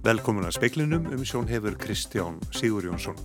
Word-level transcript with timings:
Velkomin 0.00 0.46
að 0.48 0.54
speiklinum 0.56 1.10
um 1.12 1.24
sjón 1.28 1.48
hefur 1.50 1.74
Kristján 1.76 2.38
Sigur 2.56 2.86
Jónsson. 2.88 3.18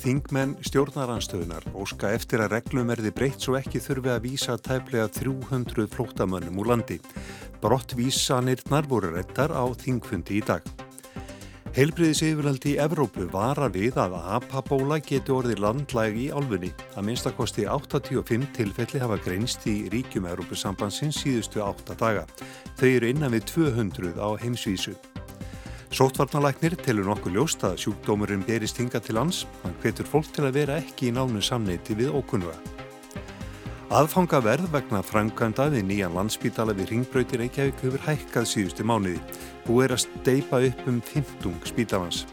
Þingmenn 0.00 0.54
stjórnaranstöðunar 0.64 1.66
óska 1.76 2.14
eftir 2.16 2.40
að 2.40 2.54
reglum 2.54 2.88
erði 2.94 3.12
breytt 3.12 3.44
svo 3.44 3.58
ekki 3.58 3.82
þurfi 3.84 4.08
að 4.14 4.22
vísa 4.24 4.56
tæplega 4.56 5.04
300 5.12 5.84
flóttamönnum 5.92 6.62
úr 6.62 6.70
landi. 6.72 6.96
Brottvísanirnar 7.60 8.88
voru 8.88 9.12
rettar 9.12 9.52
á 9.52 9.68
þingfundi 9.68 10.40
í 10.40 10.42
dag. 10.48 10.64
Heilbriðis 11.76 12.22
yfirhaldi 12.24 12.72
í 12.72 12.80
Evrópu 12.80 13.26
vara 13.28 13.68
við 13.68 13.98
að 14.00 14.16
apabóla 14.38 15.02
geti 15.04 15.34
orði 15.34 15.58
landlæg 15.60 16.16
í 16.24 16.28
álfunni. 16.32 16.70
Að 16.96 17.10
minnstakosti 17.10 17.66
85 17.68 18.48
tilfelli 18.56 19.02
hafa 19.02 19.20
greinst 19.20 19.68
í 19.68 19.82
ríkjum 19.92 20.30
Evrópusambansins 20.32 21.20
síðustu 21.20 21.60
8 21.60 21.98
daga. 22.00 22.24
Þau 22.80 22.88
eru 22.94 23.12
innan 23.12 23.36
við 23.36 23.50
200 23.52 24.16
á 24.16 24.28
heimsvísu. 24.40 24.96
Sótvarnalæknir 25.94 26.74
telur 26.82 27.06
nokkuð 27.06 27.36
ljóst 27.36 27.60
að 27.62 27.76
sjúkdómurinn 27.84 28.40
berist 28.42 28.80
hinga 28.80 28.98
til 28.98 29.14
hans, 29.14 29.44
hann 29.62 29.76
hvetur 29.78 30.08
fólk 30.10 30.32
til 30.34 30.42
að 30.48 30.56
vera 30.56 30.78
ekki 30.82 31.06
í 31.06 31.12
nánu 31.14 31.38
samneiti 31.38 31.94
við 31.94 32.16
ókunnuga. 32.18 32.56
Aðfangaverð 33.94 34.72
vegna 34.72 35.04
framkvæmda 35.06 35.68
við 35.70 35.86
nýjan 35.86 36.16
landsbítala 36.18 36.74
við 36.74 36.90
ringbröytir 36.90 37.44
Reykjavík 37.44 37.84
hefur 37.84 38.02
hækkað 38.08 38.48
síðustu 38.50 38.88
mánuði. 38.90 39.20
Bú 39.68 39.78
er 39.84 39.94
að 39.94 40.02
steipa 40.08 40.58
upp 40.66 40.82
um 40.90 40.98
15 41.12 41.54
spítalans. 41.70 42.24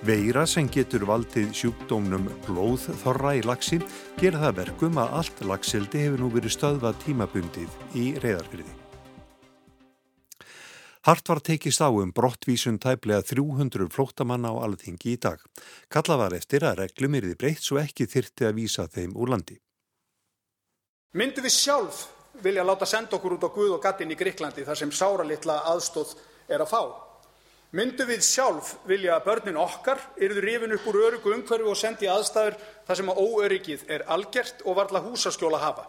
Veira 0.00 0.46
sem 0.48 0.64
getur 0.72 1.04
valdið 1.04 1.52
sjúkdómnum 1.52 2.30
blóðþorra 2.48 3.36
í 3.36 3.44
laxi 3.44 3.82
gera 4.16 4.46
það 4.46 4.58
verkum 4.62 5.04
að 5.04 5.14
allt 5.20 5.44
laxildi 5.52 6.06
hefur 6.06 6.24
nú 6.24 6.32
verið 6.32 6.56
stöðvað 6.56 7.00
tímabundið 7.04 7.80
í 7.92 8.08
reyðarfyrði. 8.24 8.85
Hart 11.06 11.28
var 11.28 11.38
tekist 11.38 11.78
á 11.78 11.86
um 11.86 12.10
brottvísun 12.10 12.80
tæplega 12.82 13.22
300 13.22 13.86
flóttamanna 13.94 14.50
á 14.50 14.58
alþingi 14.66 15.12
í 15.14 15.20
dag. 15.22 15.38
Kalla 15.86 16.16
var 16.18 16.34
eftir 16.34 16.66
að 16.66 16.80
reglum 16.80 17.14
er 17.14 17.28
þið 17.28 17.38
breytt 17.38 17.62
svo 17.62 17.78
ekki 17.78 18.08
þyrti 18.10 18.48
að 18.48 18.56
vísa 18.58 18.88
þeim 18.90 19.14
úr 19.14 19.30
landi. 19.30 19.60
Myndu 21.14 21.46
við 21.46 21.54
sjálf 21.54 22.02
vilja 22.42 22.66
láta 22.66 22.90
senda 22.90 23.14
okkur 23.20 23.38
út 23.38 23.46
á 23.46 23.54
Guð 23.54 23.76
og 23.78 23.82
gattin 23.86 24.10
í 24.10 24.18
Gríklandi 24.18 24.66
þar 24.66 24.82
sem 24.82 24.90
sáralitla 24.90 25.60
aðstóð 25.70 26.18
er 26.50 26.66
að 26.66 26.72
fá? 26.74 26.82
Myndu 27.70 28.10
við 28.10 28.26
sjálf 28.26 28.74
vilja 28.90 29.14
að 29.14 29.26
börnin 29.30 29.62
okkar 29.62 30.02
eruður 30.18 30.50
rifin 30.50 30.74
upp 30.74 30.90
úr 30.90 31.02
örugu 31.06 31.36
umhverfi 31.38 31.70
og 31.70 31.78
sendi 31.78 32.10
aðstæður 32.10 32.58
þar 32.88 32.98
sem 32.98 33.12
að 33.14 33.22
óöryggið 33.22 33.90
er 33.94 34.10
algjert 34.10 34.66
og 34.66 34.82
varla 34.82 35.06
húsaskjóla 35.06 35.62
hafa? 35.62 35.86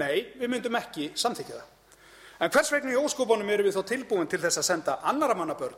Nei, 0.00 0.32
við 0.40 0.48
myndum 0.48 0.80
ekki 0.80 1.12
samþykja 1.12 1.60
það. 1.60 1.74
En 2.38 2.50
hvers 2.54 2.68
vegna 2.70 2.92
í 2.94 2.98
óskopunum 2.98 3.48
eru 3.50 3.64
við 3.66 3.74
þá 3.74 3.84
tilbúin 3.92 4.28
til 4.30 4.38
þess 4.38 4.60
að 4.60 4.68
senda 4.68 4.98
annara 5.10 5.34
manna 5.34 5.56
börn 5.58 5.74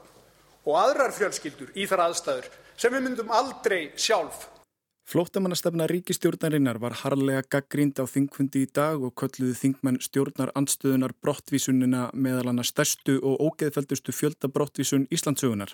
og 0.69 0.75
aðrar 0.77 1.15
fjölskyldur 1.17 1.71
í 1.73 1.87
þar 1.89 2.03
aðstæður 2.11 2.49
sem 2.77 2.93
við 2.93 3.07
myndum 3.07 3.31
aldrei 3.33 3.93
sjálf? 3.97 4.45
Flóttamannastefna 5.11 5.89
ríkistjórnarinnar 5.91 6.79
var 6.79 6.99
harlega 7.01 7.43
gaggrínd 7.57 7.99
á 7.99 8.05
þingfundi 8.07 8.67
í 8.67 8.69
dag 8.71 9.01
og 9.03 9.15
kölluðu 9.19 9.57
þingmenn 9.59 9.99
stjórnar 10.05 10.53
andstöðunar 10.55 11.17
brottvísunina 11.25 12.11
meðal 12.13 12.53
hana 12.53 12.67
stærstu 12.69 13.17
og 13.19 13.41
ógeðfeldustu 13.49 14.15
fjölda 14.15 14.53
brottvísun 14.53 15.09
Íslandsögunar. 15.11 15.73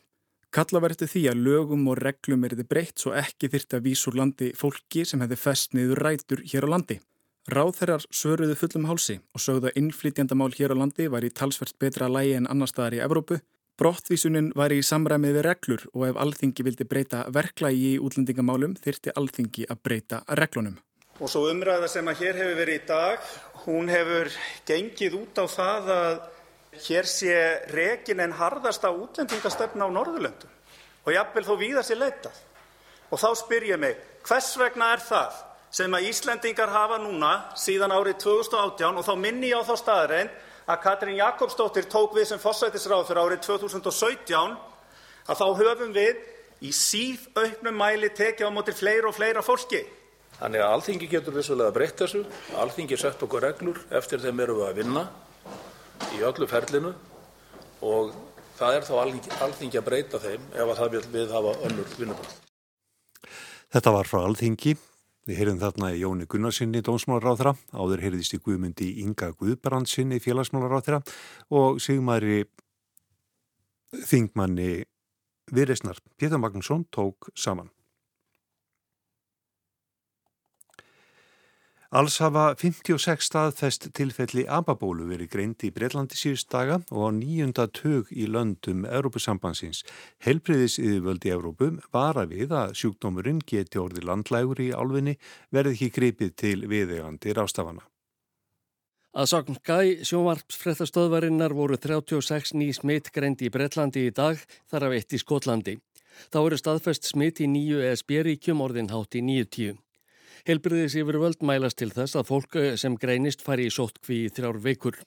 Kalla 0.54 0.80
verði 0.86 1.10
því 1.10 1.24
að 1.32 1.42
lögum 1.50 1.84
og 1.90 1.98
reglum 2.00 2.46
erði 2.48 2.64
breytt 2.64 3.02
svo 3.02 3.12
ekki 3.18 3.50
þyrta 3.52 3.82
vísur 3.84 4.16
landi 4.16 4.54
fólki 4.56 5.04
sem 5.04 5.20
hefði 5.20 5.42
fest 5.42 5.74
niður 5.76 6.04
rætur 6.06 6.46
hér 6.46 6.70
á 6.70 6.72
landi. 6.78 7.00
Ráðherrar 7.46 8.02
svöruðu 8.10 8.56
fullum 8.58 8.88
hálsi 8.90 9.20
og 9.30 9.38
sögðu 9.38 9.68
að 9.70 9.76
innflytjandamál 9.78 10.48
hér 10.56 10.72
á 10.74 10.76
landi 10.82 11.04
var 11.06 11.22
í 11.22 11.28
talsvert 11.30 11.76
betra 11.78 12.08
lægi 12.10 12.32
en 12.40 12.48
annar 12.50 12.66
staðar 12.66 12.96
í 12.96 13.02
Evrópu. 13.04 13.38
Brottvísunin 13.78 14.48
var 14.58 14.74
í 14.74 14.80
samræmið 14.82 15.36
við 15.36 15.46
reglur 15.46 15.84
og 15.92 16.08
ef 16.08 16.18
alþingi 16.24 16.66
vildi 16.66 16.88
breyta 16.90 17.22
verklægi 17.30 17.92
í 17.92 18.02
útlendingamálum 18.02 18.74
þyrti 18.82 19.14
alþingi 19.14 19.68
að 19.70 19.82
breyta 19.86 20.20
reglunum. 20.42 20.74
Og 21.22 21.30
svo 21.30 21.46
umræða 21.52 21.86
sem 21.94 22.10
að 22.10 22.24
hér 22.24 22.42
hefur 22.42 22.60
verið 22.64 22.80
í 22.80 22.84
dag, 22.90 23.32
hún 23.62 23.94
hefur 23.94 24.34
gengið 24.66 25.18
út 25.22 25.38
á 25.38 25.46
það 25.46 25.90
að 26.00 26.20
hér 26.90 27.14
sé 27.14 27.40
rekin 27.70 28.26
en 28.26 28.34
harðasta 28.42 28.90
útlendingastöfna 28.90 29.86
á 29.86 29.94
Norðurlöndum 29.94 30.50
og 31.06 31.14
jafnvel 31.14 31.46
þó 31.46 31.58
víða 31.62 31.86
sér 31.86 32.02
leitað. 32.02 32.46
Og 33.14 33.22
þá 33.22 33.30
spyr 33.38 33.70
ég 33.70 33.78
mig, 33.78 34.00
hvers 34.26 34.56
vegna 34.58 34.96
er 34.96 35.06
það 35.14 35.44
sem 35.76 35.92
að 35.92 36.06
Íslendingar 36.08 36.70
hafa 36.72 36.96
núna 37.02 37.32
síðan 37.58 37.92
árið 37.92 38.22
2018 38.22 38.96
og 38.96 39.04
þá 39.04 39.12
minni 39.20 39.50
ég 39.50 39.60
á 39.60 39.68
þá 39.68 39.74
staðreind 39.82 40.38
að 40.66 40.80
Katrín 40.86 41.18
Jakobsdóttir 41.18 41.88
tók 41.92 42.16
við 42.16 42.30
sem 42.30 42.40
fórsætisráð 42.40 43.04
fyrir 43.10 43.20
árið 43.26 43.42
2017 43.44 44.56
að 45.26 45.42
þá 45.42 45.46
höfum 45.60 45.92
við 45.94 46.22
í 46.64 46.72
síð 46.72 47.26
auknum 47.36 47.76
mæli 47.76 48.08
tekið 48.16 48.48
á 48.48 48.56
móti 48.56 48.72
fleira 48.72 49.10
og 49.10 49.18
fleira 49.18 49.44
fólki. 49.44 49.82
Þannig 50.38 50.64
að 50.64 50.72
alþingi 50.78 51.10
getur 51.12 51.36
vissulega 51.36 51.74
breytt 51.76 52.00
þessu, 52.00 52.22
alþingi 52.60 52.96
sett 53.00 53.22
okkur 53.24 53.44
reglur, 53.44 53.78
eftir 53.92 54.20
þeim 54.20 54.42
erum 54.44 54.60
við 54.62 54.70
að 54.70 54.80
vinna 54.80 55.04
í 56.16 56.24
öllu 56.24 56.48
ferlinu 56.48 56.92
og 57.84 58.16
það 58.56 58.80
er 58.80 58.88
þá 58.88 58.94
alþingi 59.44 59.80
að 59.80 59.88
breyta 59.90 60.20
þeim 60.24 60.50
ef 60.56 60.66
að 60.66 60.76
það 60.80 60.92
vil 60.96 61.06
við 61.20 61.32
hafa 61.36 61.56
önnur 61.68 61.96
vinnubröð. 62.00 62.36
Þetta 63.76 63.96
var 63.96 64.08
frá 64.08 64.22
alþingi. 64.24 64.76
Við 65.26 65.40
heyrðum 65.40 65.58
þarna 65.58 65.88
í 65.90 66.02
Jóni 66.04 66.26
Gunnarsinni 66.30 66.80
dómsmálaráþra, 66.86 67.56
áður 67.74 68.02
heyrðist 68.04 68.36
í 68.36 68.38
Guðmundi 68.44 68.92
Inga 69.02 69.32
Guðbrandsinni 69.34 70.20
félagsmálaráþra 70.22 71.00
og 71.50 71.80
Sigmari 71.82 72.44
Þingmanni 74.06 74.84
Viðreysnar. 75.50 75.98
Pétur 76.14 76.38
Magnússon 76.38 76.86
tók 76.94 77.32
saman. 77.34 77.72
Alls 81.94 82.16
hafa 82.18 82.48
56 82.58 83.28
staðfest 83.28 83.84
tilfelli 83.94 84.42
ababólu 84.50 85.04
verið 85.06 85.28
greint 85.30 85.62
í 85.62 85.70
Breitlandi 85.70 86.18
síðust 86.18 86.48
daga 86.50 86.80
og 86.90 87.04
á 87.06 87.10
nýjunda 87.14 87.68
tög 87.70 88.10
í 88.10 88.26
löndum 88.26 88.82
Európusambansins. 88.90 89.84
Helbriðis 90.18 90.80
yfirvöldi 90.82 91.30
Európu 91.30 91.76
vara 91.94 92.26
við 92.26 92.56
að 92.58 92.74
sjúkdómurinn 92.80 93.38
geti 93.46 93.78
orði 93.78 94.02
landlægur 94.02 94.64
í 94.66 94.72
álfinni 94.74 95.14
verði 95.54 95.76
ekki 95.76 95.92
gripið 95.94 96.34
til 96.42 96.58
viðegandi 96.66 97.36
rástafana. 97.38 97.86
Að 99.16 99.30
sakn 99.30 99.56
Skæ 99.62 100.02
sjónvarpsfrettastöðvarinnar 100.10 101.54
voru 101.54 101.78
36 101.78 102.52
ný 102.58 102.72
smitt 102.74 103.14
greint 103.14 103.46
í 103.46 103.48
Breitlandi 103.48 104.08
í 104.10 104.12
dag 104.12 104.42
þar 104.66 104.90
af 104.90 104.98
eitt 104.98 105.14
í 105.14 105.22
Skotlandi. 105.22 105.78
Þá 106.34 106.38
eru 106.42 106.58
staðfest 106.58 107.06
smitt 107.06 107.40
í 107.40 107.46
nýju 107.48 107.78
ESB-ríkjum 107.86 108.60
orðin 108.64 108.90
hátt 108.90 109.14
í 109.14 109.22
90. 109.22 109.85
Helbriðis 110.46 110.94
yfir 111.00 111.16
völd 111.18 111.40
mælast 111.42 111.80
til 111.80 111.88
þess 111.90 112.14
að 112.14 112.28
fólk 112.28 112.56
eh, 112.60 112.74
sem 112.78 112.94
greinist 113.02 113.40
fari 113.42 113.64
í 113.66 113.72
sóttkví 113.74 114.20
í 114.28 114.30
þrjár 114.30 114.60
veikur. 114.62 115.00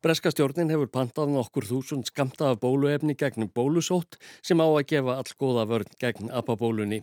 Breska 0.00 0.32
stjórnin 0.32 0.72
hefur 0.72 0.88
pantað 0.88 1.34
nokkur 1.34 1.66
þúsund 1.68 2.08
skamta 2.08 2.54
af 2.54 2.62
bóluefni 2.62 3.12
gegn 3.20 3.50
bólusótt 3.52 4.16
sem 4.40 4.56
á 4.56 4.64
að 4.64 4.86
gefa 4.94 5.18
all 5.20 5.34
góða 5.36 5.66
vörn 5.68 5.92
gegn 6.00 6.32
apabólunni. 6.32 7.02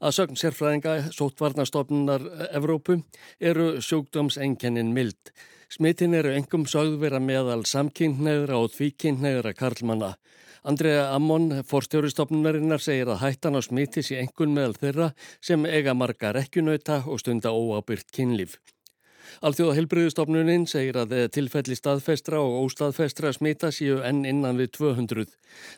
Að 0.00 0.16
sögn 0.16 0.40
sérfræðinga 0.40 0.94
sóttvarnastofnunar 1.12 2.24
Evrópu 2.56 3.02
eru 3.36 3.68
sjúkdómsenkennin 3.84 4.94
mild. 4.96 5.34
Smittin 5.68 6.16
eru 6.16 6.32
engum 6.32 6.64
sögð 6.64 7.02
vera 7.04 7.20
meðal 7.20 7.66
samkynnegra 7.68 8.56
og 8.64 8.72
tvíkynnegra 8.78 9.52
karlmanna. 9.60 10.14
Andrea 10.62 11.06
Ammon, 11.14 11.62
forstjóristofnunarinnar, 11.64 12.82
segir 12.84 13.08
að 13.08 13.22
hættan 13.22 13.56
á 13.56 13.64
smittis 13.64 14.10
í 14.12 14.18
engun 14.20 14.52
meðal 14.52 14.74
þeirra 14.76 15.06
sem 15.40 15.64
eiga 15.64 15.94
marga 15.96 16.34
rekkjunauta 16.36 16.98
og 17.08 17.22
stunda 17.22 17.48
óábyrgt 17.48 18.12
kynlíf. 18.12 18.58
Alþjóða 19.40 19.76
helbriðustofnunin 19.78 20.66
segir 20.70 20.98
að 21.00 21.14
tilfelli 21.34 21.76
staðfestra 21.78 22.40
og 22.42 22.66
óstaðfestra 22.66 23.32
smita 23.36 23.70
séu 23.74 24.00
enn 24.06 24.24
innan 24.28 24.58
við 24.60 24.72
200. 24.78 25.26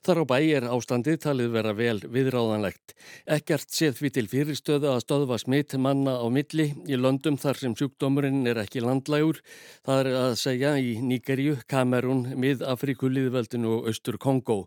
Þar 0.04 0.20
á 0.20 0.25
bæi 0.28 0.46
er 0.58 0.66
ástandið 0.69 1.19
talið 1.25 1.52
vera 1.54 1.72
vel 1.76 1.99
viðráðanlegt. 2.02 2.94
Ekkert 3.25 3.72
séð 3.72 3.99
því 4.00 4.12
til 4.16 4.26
fyrirstöðu 4.32 4.90
að 4.93 5.02
stöðva 5.04 5.38
smitt 5.40 5.76
manna 5.81 6.19
á 6.20 6.26
milli 6.32 6.70
í 6.87 6.99
löndum 6.99 7.38
þar 7.40 7.62
sem 7.62 7.76
sjúkdómurinn 7.78 8.46
er 8.50 8.62
ekki 8.64 8.84
landlægur. 8.84 9.43
Það 9.87 10.05
er 10.05 10.20
að 10.22 10.37
segja 10.43 10.76
í 10.78 10.94
Níkerju, 11.00 11.58
Kamerún, 11.70 12.25
Mið-Afriku, 12.37 13.10
Liðveldinu 13.12 13.78
og 13.78 13.93
Östur 13.93 14.20
Kongo. 14.22 14.64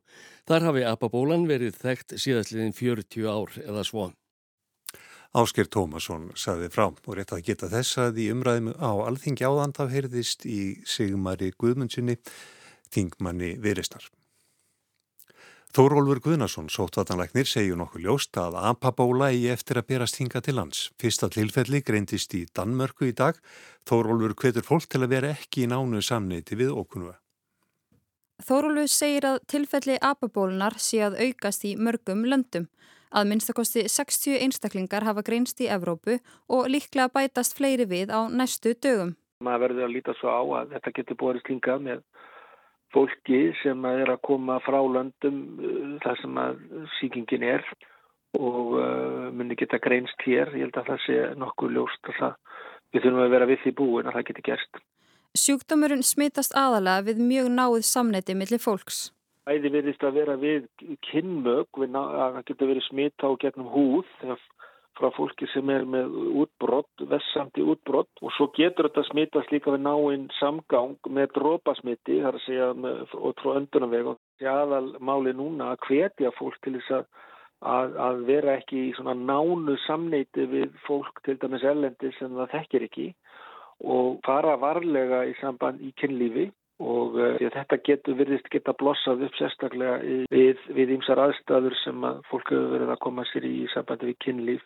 Þar 0.50 0.70
hafi 0.72 0.86
apabólan 0.90 1.50
verið 1.50 1.80
þekkt 1.81 2.20
síðastliðin 2.22 2.78
40 2.78 3.30
ár 3.30 3.60
eða 3.66 3.86
svo. 3.88 4.12
Ásker 5.36 5.68
Tómasson 5.68 6.30
saði 6.40 6.70
frá 6.72 6.86
og 6.88 7.16
rétt 7.18 7.34
að 7.36 7.48
geta 7.50 7.68
þess 7.68 7.98
að 8.00 8.22
í 8.24 8.30
umræðum 8.32 8.70
á 8.80 8.92
alþingi 9.04 9.44
áðand 9.44 9.82
af 9.84 9.92
heyrðist 9.92 10.46
í 10.48 10.78
Sigmari 10.88 11.50
Guðmundsinni, 11.60 12.16
þingmanni 12.96 13.58
Viristar. 13.60 14.06
Þórólfur 15.76 16.22
Guðnason, 16.24 16.70
sóttvatanleiknir, 16.72 17.50
segjur 17.52 17.76
nokkuð 17.82 18.06
ljóst 18.06 18.38
að 18.40 18.56
apabóla 18.62 19.28
í 19.36 19.50
eftir 19.52 19.82
að 19.82 19.90
berast 19.90 20.22
hinga 20.22 20.40
til 20.40 20.56
lands. 20.56 20.86
Fyrsta 20.96 21.28
tilfelli 21.28 21.81
greindist 21.84 22.31
í 22.31 22.46
Danmörku 22.56 23.10
í 23.10 23.12
dag. 23.12 23.36
Þórólfur 23.84 24.38
hvetur 24.40 24.64
fólk 24.64 24.88
til 24.88 25.04
að 25.04 25.12
vera 25.18 25.34
ekki 25.36 25.66
í 25.66 25.70
nánu 25.74 26.00
samneiti 26.00 26.56
við 26.56 26.72
okkunuða. 26.80 27.18
Þórólfur 28.48 28.88
segir 28.88 29.28
að 29.28 29.42
tilfelli 29.52 30.00
apabólunar 30.00 30.80
sé 30.80 31.04
að 31.10 31.20
aukast 31.28 31.68
í 31.68 31.76
mörgum 31.76 32.24
löndum. 32.24 32.70
Að 33.12 33.30
minnstakosti 33.31 33.86
60 33.92 34.42
einstaklingar 34.46 35.06
hafa 35.06 35.24
greinst 35.25 35.62
í 35.62 35.69
Evrópu 35.72 36.18
og 36.50 36.69
líklega 36.72 37.12
bætast 37.13 37.57
fleiri 37.57 37.86
við 37.90 38.13
á 38.13 38.25
næstu 38.30 38.74
dögum. 38.74 39.16
Maður 39.44 39.66
verður 39.66 39.88
að 39.88 39.96
líta 39.96 40.16
svo 40.19 40.31
á 40.31 40.42
að 40.62 40.75
þetta 40.75 40.96
getur 41.00 41.19
búið 41.22 41.42
slingað 41.44 41.84
með 41.90 42.06
fólki 42.96 43.42
sem 43.62 43.86
er 43.90 44.13
að 44.13 44.24
koma 44.24 44.60
frá 44.63 44.80
löndum 44.80 45.42
uh, 45.60 45.96
þar 46.06 46.22
sem 46.22 46.40
að 46.40 46.63
síkingin 47.00 47.44
er 47.44 47.66
og 48.40 48.75
uh, 48.80 49.30
muni 49.36 49.56
geta 49.60 49.80
greinst 49.84 50.28
hér. 50.28 50.52
Ég 50.56 50.68
held 50.68 50.80
að 50.80 50.92
það 50.92 51.04
sé 51.06 51.22
nokkuð 51.40 51.78
ljóst 51.78 52.12
að 52.12 52.19
það, 52.19 52.36
við 52.92 53.06
þurfum 53.06 53.24
að 53.25 53.34
vera 53.36 53.50
við 53.52 53.63
því 53.63 53.75
búin 53.80 54.10
að 54.10 54.18
það 54.18 54.28
geti 54.30 54.46
gerst. 54.50 54.84
Sjúkdómurinn 55.36 56.06
smitast 56.07 56.56
aðalega 56.56 57.10
við 57.10 57.22
mjög 57.28 57.52
náið 57.52 57.81
samneiti 57.90 58.36
millir 58.40 58.62
fólks. 58.63 59.10
Æði 59.45 59.69
verðist 59.69 60.03
að 60.03 60.15
vera 60.18 60.36
við 60.42 60.63
að 60.81 62.13
það 62.19 62.45
getur 62.47 62.69
verið 62.71 62.86
smita 62.88 63.30
á 63.30 63.31
gegnum 63.44 63.68
húð 63.69 64.07
frá 64.95 65.09
fólki 65.15 65.47
sem 65.51 65.69
er 65.69 65.83
með 65.86 66.13
útbrott, 66.42 67.03
vessandi 67.12 67.63
útbrott 67.74 68.24
og 68.24 68.31
svo 68.36 68.47
getur 68.56 68.88
þetta 68.88 69.03
smitast 69.09 69.51
líka 69.51 69.74
við 69.75 69.83
náinn 69.86 70.25
samgang 70.39 70.95
með 71.18 71.33
drópasmiti, 71.36 72.21
þar 72.24 72.39
að 72.39 72.45
segja 72.45 72.71
og 72.71 73.36
frá 73.42 73.51
öndunaveg 73.59 74.12
og 74.13 74.19
það 74.39 74.47
er 74.47 74.63
aðalmáli 74.63 75.36
núna 75.36 75.74
að 75.74 75.88
hvetja 75.89 76.33
fólk 76.39 76.57
til 76.63 76.77
þess 76.77 76.97
að, 77.00 77.07
að, 77.75 77.97
að 78.07 78.25
vera 78.31 78.57
ekki 78.62 78.81
í 78.88 78.94
svona 78.97 79.18
nánu 79.19 79.77
samneiti 79.86 80.47
við 80.56 80.75
fólk 80.88 81.21
til 81.27 81.38
dæmis 81.42 81.68
ellendi 81.68 82.13
sem 82.19 82.33
það 82.39 82.53
þekkir 82.56 82.89
ekki. 82.89 83.09
Og 83.83 84.21
fara 84.24 84.56
varlega 84.57 85.25
í 85.27 85.36
samband 85.42 85.83
í 85.83 85.92
kynlífi 86.00 86.47
og 86.83 87.16
uh, 87.16 87.38
þetta 87.39 87.77
getur 87.88 88.18
virðist 88.19 88.50
geta 88.51 88.74
blossað 88.75 89.25
upp 89.27 89.38
sérstaklega 89.39 90.00
við, 90.31 90.60
við 90.75 90.95
ýmsar 90.98 91.22
aðstæður 91.24 91.75
sem 91.83 92.07
að 92.07 92.22
fólk 92.31 92.51
hefur 92.51 92.74
verið 92.74 92.95
að 92.95 93.04
koma 93.06 93.25
sér 93.31 93.48
í 93.48 93.56
sambandi 93.74 94.12
við 94.12 94.19
kynlíf. 94.25 94.66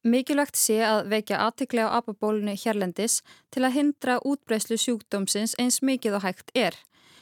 Mikilvægt 0.00 0.56
sé 0.56 0.78
að 0.80 1.10
vekja 1.12 1.42
aðtikli 1.44 1.82
á 1.84 1.92
apabólunni 1.92 2.54
hérlendis 2.56 3.18
til 3.52 3.66
að 3.66 3.74
hindra 3.76 4.14
útbreyslu 4.24 4.78
sjúkdómsins 4.80 5.52
eins 5.60 5.82
mikið 5.84 6.16
og 6.16 6.24
hægt 6.24 6.54
er. 6.56 6.76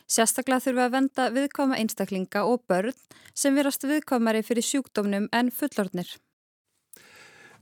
Sérstaklega 0.09 0.63
þurfa 0.65 0.85
að 0.87 0.95
venda 0.95 1.25
viðkvæma 1.35 1.79
einstaklinga 1.83 2.45
og 2.47 2.63
börn 2.71 2.95
sem 3.35 3.59
virast 3.59 3.83
viðkvæmari 3.85 4.45
fyrir 4.47 4.65
sjúkdómnum 4.65 5.27
en 5.35 5.51
fullornir. 5.51 6.15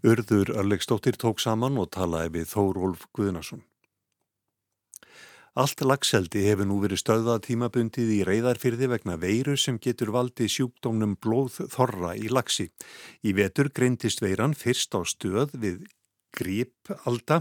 Urður 0.06 0.52
Arlegstóttir 0.60 1.16
tók 1.16 1.40
saman 1.40 1.80
og 1.80 1.88
talaði 1.96 2.36
við 2.36 2.52
Þórólf 2.52 3.08
Guðnarsson. 3.16 3.64
Allt 5.56 5.80
lagseldi 5.80 6.42
hefur 6.44 6.66
nú 6.68 6.74
verið 6.82 6.98
stöðað 7.00 7.38
tímabundið 7.46 8.10
í 8.12 8.16
reyðarfyrði 8.28 8.90
vegna 8.92 9.14
veiru 9.16 9.54
sem 9.56 9.78
getur 9.80 10.10
valdið 10.12 10.50
sjúkdómnum 10.52 11.14
blóðþorra 11.24 12.10
í 12.20 12.28
lagsi. 12.28 12.66
Í 13.24 13.32
vetur 13.38 13.70
greintist 13.72 14.20
veiran 14.20 14.52
fyrst 14.52 14.92
á 14.92 15.00
stöð 15.08 15.54
við 15.62 15.86
grípalda 16.36 17.38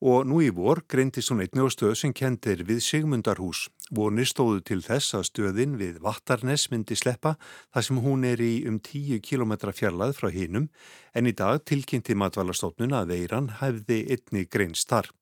og 0.00 0.24
nú 0.30 0.38
í 0.40 0.48
vor 0.56 0.80
greintist 0.88 1.34
hún 1.34 1.42
einnig 1.44 1.68
á 1.68 1.74
stöð 1.74 1.92
sem 2.00 2.14
kendir 2.16 2.62
við 2.64 2.80
Sigmundarhús. 2.86 3.66
Vorni 3.92 4.24
stóðu 4.24 4.62
til 4.64 4.80
þess 4.86 5.12
að 5.18 5.26
stöðin 5.28 5.74
við 5.76 5.98
Vattarnes 6.06 6.70
myndi 6.72 6.96
sleppa 6.96 7.34
þar 7.74 7.86
sem 7.90 8.00
hún 8.06 8.24
er 8.24 8.40
í 8.40 8.54
um 8.64 8.78
10 8.80 9.20
km 9.20 9.52
fjarlað 9.68 10.16
frá 10.16 10.30
hinnum 10.32 10.70
en 11.12 11.28
í 11.28 11.36
dag 11.36 11.60
tilkynnti 11.68 12.16
matvalastofnun 12.16 12.96
að 12.96 13.12
veiran 13.12 13.50
hefði 13.60 14.00
einnig 14.16 14.48
greinst 14.48 14.88
þar. 14.88 15.12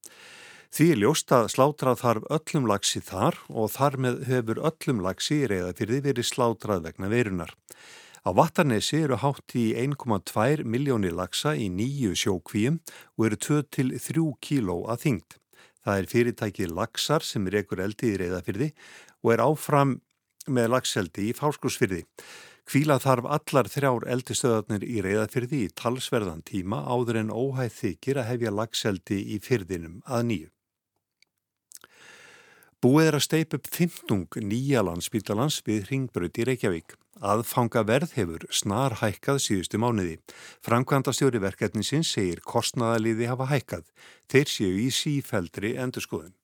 Því 0.72 0.86
ljóst 1.02 1.28
að 1.36 1.50
slátrað 1.52 1.98
þarf 2.00 2.28
öllum 2.32 2.66
lagsi 2.70 3.00
þar 3.04 3.36
og 3.52 3.66
þar 3.74 3.96
með 4.00 4.22
hefur 4.24 4.60
öllum 4.70 5.02
lagsi 5.04 5.42
í 5.42 5.48
reyðafyrði 5.50 5.98
verið 6.06 6.24
slátrað 6.24 6.86
vegna 6.86 7.10
verunar. 7.12 7.50
Á 8.24 8.32
Vattarnesi 8.32 9.02
eru 9.04 9.18
hátt 9.20 9.52
í 9.52 9.66
1,2 9.76 10.64
miljónir 10.64 11.12
lagsa 11.12 11.52
í 11.52 11.66
nýju 11.68 12.14
sjókvíum 12.16 12.78
og 13.18 13.26
eru 13.28 13.38
2-3 13.44 14.24
kíló 14.40 14.78
að 14.88 15.02
þyngd. 15.04 15.36
Það 15.84 16.00
er 16.00 16.08
fyrirtækið 16.14 16.72
lagsar 16.78 17.28
sem 17.28 17.50
er 17.50 17.58
ekkur 17.60 17.84
eldi 17.84 18.14
í 18.14 18.16
reyðafyrði 18.22 18.70
og 19.20 19.34
er 19.34 19.44
áfram 19.44 19.94
með 20.48 20.72
lagseldi 20.72 21.28
í 21.28 21.36
fáskursfyrði. 21.36 22.06
Kvíla 22.64 22.96
þarf 23.02 23.28
allar 23.28 23.68
þrjár 23.68 24.08
eldistöðarnir 24.16 24.88
í 24.88 25.04
reyðafyrði 25.04 25.66
í 25.66 25.70
talsverðan 25.76 26.40
tíma 26.48 26.80
áður 26.88 27.20
en 27.26 27.36
óhæð 27.36 27.78
þykir 27.82 28.24
að 28.24 28.28
hefja 28.32 28.56
lagseldi 28.56 29.20
í 29.36 29.40
fyrðinum 29.44 30.00
að 30.08 30.28
nýju. 30.32 30.50
Búið 32.82 33.12
er 33.12 33.14
að 33.14 33.22
steipa 33.22 33.58
upp 33.60 33.68
15 33.70 34.42
nýja 34.42 34.80
landsbítalans 34.82 35.60
við 35.62 35.84
Ringbröð 35.86 36.40
í 36.42 36.46
Reykjavík. 36.48 36.94
Aðfanga 37.22 37.84
verð 37.86 38.16
hefur 38.16 38.42
snar 38.50 38.96
hækkað 38.98 39.36
síðustu 39.44 39.78
mánuði. 39.78 40.16
Framkvæmda 40.66 41.12
stjóri 41.14 41.38
verkefninsins 41.44 42.10
segir 42.10 42.40
kostnaðaliði 42.42 43.28
hafa 43.30 43.46
hækkað. 43.52 43.84
Þeir 44.26 44.50
séu 44.50 44.80
í 44.82 44.88
sífældri 44.90 45.76
endurskoðun. 45.78 46.34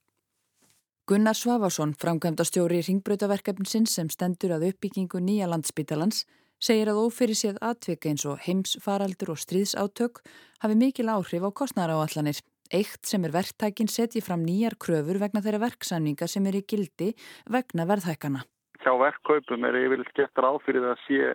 Gunnar 1.11 1.35
Svavarsson, 1.35 1.97
framkvæmda 1.99 2.47
stjóri 2.47 2.85
Ringbröðaverkefninsins 2.87 3.97
sem 3.99 4.07
stendur 4.07 4.55
að 4.55 4.69
uppbyggingu 4.69 5.19
nýja 5.19 5.49
landsbítalans, 5.51 6.23
segir 6.63 6.93
að 6.93 7.01
ófyrir 7.03 7.41
séð 7.41 7.59
atvika 7.67 8.13
eins 8.13 8.23
og 8.31 8.39
heimsfaraldur 8.47 9.35
og 9.35 9.43
stríðsátök 9.43 10.23
hafi 10.63 10.79
mikil 10.79 11.11
áhrif 11.11 11.43
á 11.43 11.51
kostnæraáallanir. 11.51 12.39
Eitt 12.69 13.07
sem 13.09 13.23
er 13.25 13.33
verktækin 13.33 13.89
setji 13.89 14.21
fram 14.21 14.43
nýjar 14.45 14.75
kröfur 14.77 15.17
vegna 15.23 15.41
þeirra 15.41 15.63
verksamninga 15.63 16.27
sem 16.29 16.45
er 16.51 16.59
í 16.59 16.67
gildi 16.69 17.15
vegna 17.49 17.87
verðhækana. 17.89 18.43
Hjá 18.85 18.93
verkkaupum 19.01 19.65
er 19.65 19.79
yfirleitt 19.81 20.13
gett 20.13 20.37
ráð 20.37 20.59
fyrir 20.67 20.85
það 20.85 20.93
að 20.93 21.05
sé 21.07 21.31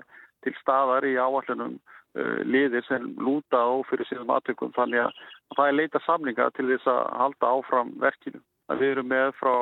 til 0.45 0.53
staðar 0.59 1.07
í 1.09 1.15
áallunum 1.17 1.79
uh, 1.79 2.37
liðir 2.45 2.85
sem 2.85 3.07
lúta 3.17 3.63
á 3.65 3.73
fyrir 3.89 4.05
síðan 4.11 4.29
aðtökum 4.35 4.75
þannig 4.77 5.07
að 5.07 5.23
það 5.57 5.71
er 5.71 5.77
leita 5.79 6.01
samlinga 6.05 6.51
til 6.53 6.67
þess 6.69 6.91
að 6.93 7.01
halda 7.23 7.49
áfram 7.57 7.95
verkinu. 8.03 8.43
Við 8.73 8.93
erum 8.93 9.09
með 9.09 9.33
frá, 9.39 9.55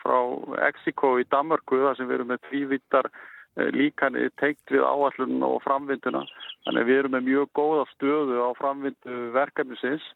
frá 0.00 0.18
Exiko 0.70 1.12
í 1.20 1.28
Danmarku 1.28 1.82
þar 1.84 2.00
sem 2.00 2.08
við 2.08 2.16
erum 2.16 2.32
með 2.32 2.40
tvívítar 2.48 3.10
uh, 3.12 3.68
líkanir 3.76 4.32
teikt 4.40 4.72
við 4.72 4.88
áallunum 4.88 5.44
og 5.52 5.60
framvinduna. 5.68 6.24
Þannig 6.64 6.80
að 6.80 6.90
við 6.94 7.02
erum 7.02 7.16
með 7.18 7.28
mjög 7.28 7.54
góða 7.60 7.86
stöðu 7.92 8.40
á 8.40 8.48
framvindu 8.56 9.20
verkefnisins 9.36 10.08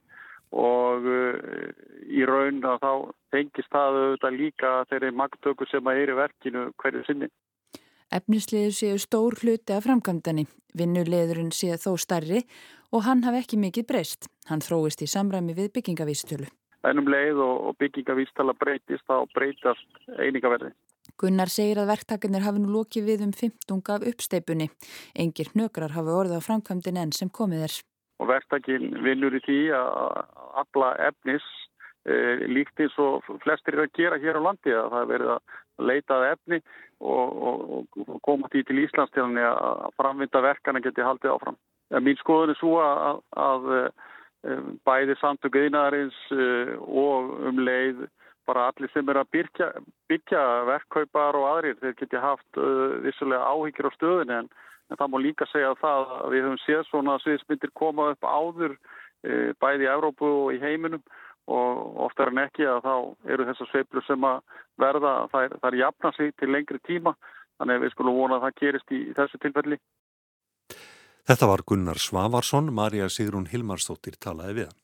og 0.54 1.06
uh, 1.10 1.70
í 2.06 2.22
raun 2.28 2.62
að 2.62 2.82
þá 2.84 2.92
tengist 3.34 3.72
það 3.74 3.98
auðvitað 4.00 4.38
líka 4.38 4.74
þeirri 4.90 5.10
magtöku 5.18 5.66
sem 5.70 5.90
að 5.90 6.02
er 6.02 6.12
í 6.12 6.18
verkinu 6.20 6.64
hverju 6.82 7.04
sinni. 7.08 7.30
Efnisliður 8.14 8.74
séu 8.76 8.98
stór 9.02 9.34
hluti 9.42 9.74
af 9.74 9.86
framkvæmdani. 9.88 10.46
Vinnulegurinn 10.78 11.50
séu 11.54 11.78
þó 11.80 11.96
starri 11.98 12.44
og 12.94 13.02
hann 13.08 13.24
hafi 13.26 13.42
ekki 13.42 13.58
mikið 13.58 13.88
breyst. 13.90 14.28
Hann 14.46 14.62
þróist 14.62 15.02
í 15.02 15.10
samræmi 15.10 15.56
við 15.56 15.72
byggingavístölu. 15.78 16.46
Ennum 16.84 17.08
leið 17.08 17.40
og 17.40 17.74
byggingavístala 17.80 18.54
breytist 18.60 19.06
þá 19.08 19.24
breytast 19.34 20.10
einingaverði. 20.20 20.74
Gunnar 21.20 21.50
segir 21.52 21.78
að 21.80 21.90
verktakarnir 21.92 22.44
hafi 22.44 22.60
nú 22.60 22.70
lokið 22.74 23.08
við 23.08 23.24
um 23.26 23.32
15 23.32 23.82
af 23.94 24.06
uppsteipunni. 24.10 24.68
Engir 25.14 25.50
hnökrar 25.54 25.94
hafi 25.96 26.14
orðið 26.14 26.40
á 26.40 26.46
framkvæmdin 26.46 27.00
enn 27.00 27.12
sem 27.16 27.30
komið 27.30 27.66
er 27.68 27.76
og 28.20 28.30
verktakinn 28.30 28.94
vinnur 29.04 29.34
í 29.34 29.42
því 29.44 29.60
að 29.74 29.92
alla 30.62 30.90
efnis 31.08 31.44
e, 32.06 32.14
líkt 32.50 32.80
eins 32.80 32.96
og 33.02 33.26
flestir 33.42 33.76
er 33.76 33.86
að 33.86 33.94
gera 33.98 34.20
hér 34.22 34.38
á 34.38 34.46
landi 34.46 34.74
að 34.74 34.90
það 34.92 35.02
er 35.02 35.12
verið 35.12 35.34
að 35.34 35.86
leitað 35.90 36.26
efni 36.30 36.60
og, 37.00 37.38
og, 37.50 37.86
og 38.06 38.18
koma 38.22 38.50
því 38.52 38.64
til 38.68 38.82
Íslands 38.84 39.14
til 39.14 39.26
að 39.26 39.86
framvinda 39.98 40.42
verkana 40.44 40.82
geti 40.84 41.02
haldið 41.02 41.34
áfram. 41.34 41.58
Mín 42.04 42.18
skoðun 42.20 42.54
er 42.54 42.58
svo 42.60 42.76
að, 42.82 43.22
að 43.38 43.70
e, 43.74 44.58
bæði 44.86 45.18
samtöku 45.20 45.66
einaðarins 45.66 46.20
e, 46.32 46.46
og 46.78 47.34
um 47.50 47.64
leið 47.66 48.06
bara 48.46 48.68
allir 48.70 48.90
sem 48.92 49.08
er 49.08 49.20
að 49.20 49.30
byrkja, 49.36 49.70
byrkja 50.10 50.42
verkkaupar 50.68 51.38
og 51.38 51.48
aðrir 51.48 51.80
þeir 51.80 51.96
geti 52.02 52.20
haft 52.20 52.60
uh, 52.60 53.00
vissulega 53.04 53.50
áhyggjur 53.54 53.90
á 53.90 53.96
stöðinu 53.96 54.38
en 54.42 54.52
en 54.90 55.00
það 55.00 55.12
má 55.12 55.18
líka 55.22 55.48
segja 55.50 55.74
það 55.80 56.14
að 56.18 56.32
við 56.34 56.46
höfum 56.46 56.62
séð 56.64 56.82
svona 56.88 57.18
sviðsmyndir 57.22 57.72
koma 57.76 58.10
upp 58.12 58.26
áður 58.26 58.74
e, 58.74 59.52
bæði 59.60 59.86
í 59.86 59.92
Evrópu 59.92 60.30
og 60.44 60.50
í 60.54 60.60
heiminum 60.62 61.02
og 61.50 61.98
oftar 62.06 62.32
en 62.32 62.42
ekki 62.44 62.66
að 62.68 62.84
þá 62.84 62.94
eru 63.34 63.48
þessar 63.50 63.70
sveiflur 63.70 64.06
sem 64.06 64.28
að 64.28 64.38
verða, 64.80 65.14
það 65.32 65.46
er, 65.46 65.56
það 65.60 65.68
er 65.70 65.80
jafna 65.80 66.12
sig 66.16 66.32
til 66.40 66.50
lengri 66.52 66.80
tíma, 66.88 67.12
þannig 67.60 67.76
að 67.76 67.84
við 67.84 67.92
skulum 67.94 68.16
vona 68.16 68.38
að 68.38 68.46
það 68.46 68.62
gerist 68.62 68.94
í, 68.96 69.00
í 69.10 69.16
þessu 69.18 69.40
tilfelli. 69.42 69.78
Þetta 71.24 71.48
var 71.48 71.64
Gunnar 71.68 72.00
Svavarsson, 72.00 72.72
Marja 72.72 73.10
Sigrun 73.12 73.50
Hilmarsdóttir 73.52 74.16
talaði 74.20 74.56
við 74.60 74.72
hann. 74.72 74.80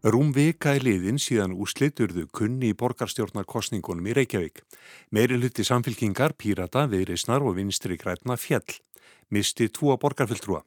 Rúm 0.00 0.30
vika 0.32 0.72
í 0.78 0.80
liðin 0.80 1.18
síðan 1.20 1.52
úrsliturðu 1.52 2.22
kunni 2.32 2.70
í 2.72 2.76
borgarstjórnarkostningunum 2.80 4.06
í 4.08 4.14
Reykjavík. 4.16 4.62
Meiri 5.12 5.36
hluti 5.36 5.60
samfélkingar, 5.60 6.32
pírata, 6.40 6.86
viðreysnar 6.88 7.44
og 7.44 7.58
vinstri 7.58 7.98
grætna 8.00 8.38
fjell. 8.40 8.78
Misti 9.28 9.68
tvo 9.68 9.98
borgarfylltrúa. 10.00 10.62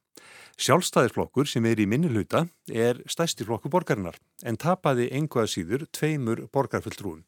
Sjálfstæðisflokkur 0.61 1.49
sem 1.49 1.65
er 1.65 1.81
í 1.81 1.87
minnuluta 1.89 2.43
er 2.69 2.99
stæsti 3.09 3.41
flokku 3.47 3.71
borgarinnar 3.73 4.19
en 4.45 4.59
tapaði 4.61 5.09
einhvað 5.09 5.49
síður 5.49 5.87
tveimur 5.89 6.43
borgarfulltrúum. 6.53 7.23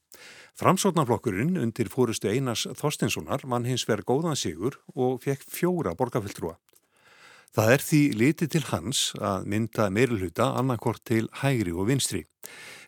Framsóknarflokkurinn 0.62 1.58
undir 1.58 1.90
fórustu 1.90 2.30
Einars 2.30 2.68
Þorstinssonar 2.78 3.48
mann 3.50 3.66
hins 3.66 3.88
verið 3.90 4.12
góðan 4.14 4.38
sigur 4.38 4.78
og 4.94 5.26
fekk 5.26 5.42
fjóra 5.50 5.98
borgarfulltrúa. 5.98 6.54
Það 7.56 7.70
er 7.72 7.84
því 7.88 8.00
litið 8.20 8.50
til 8.52 8.64
hans 8.68 9.02
að 9.16 9.46
mynda 9.48 9.86
meirulhuta 9.88 10.50
annarkort 10.60 11.00
til 11.08 11.30
hægri 11.40 11.72
og 11.72 11.88
vinstri. 11.88 12.26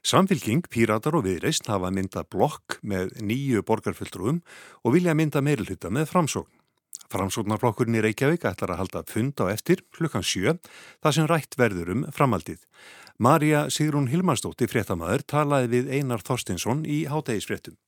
Samfylking, 0.03 0.65
píratar 0.67 1.15
og 1.15 1.23
viðreist 1.23 1.69
hafa 1.71 1.87
myndað 1.87 2.27
blokk 2.35 2.75
með 2.83 3.13
nýju 3.23 3.63
borgarfulltrúum 3.63 4.41
og 4.83 4.95
vilja 4.97 5.15
mynda 5.15 5.39
meirulhuta 5.39 5.87
með 5.87 6.09
framsókn. 6.11 6.51
Framsóknarflokkurinn 7.07 7.95
í 7.95 8.03
Reykjavík 8.03 8.43
ætlar 8.49 8.73
að 8.75 8.81
halda 8.81 9.05
fund 9.07 9.39
á 9.39 9.47
eftir 9.53 9.85
klukkan 9.95 10.27
sjö 10.27 10.57
þar 10.99 11.15
sem 11.15 11.31
rætt 11.31 11.55
verður 11.55 11.93
um 11.95 12.03
framaldið. 12.11 12.59
Marja 13.23 13.69
Sigrún 13.71 14.11
Hilmarsdóttir 14.11 14.67
fréttamaður 14.67 15.23
talaði 15.31 15.71
við 15.77 15.95
Einar 15.95 16.27
Þorstinsson 16.27 16.83
í 16.83 17.05
hátægisfréttum. 17.07 17.79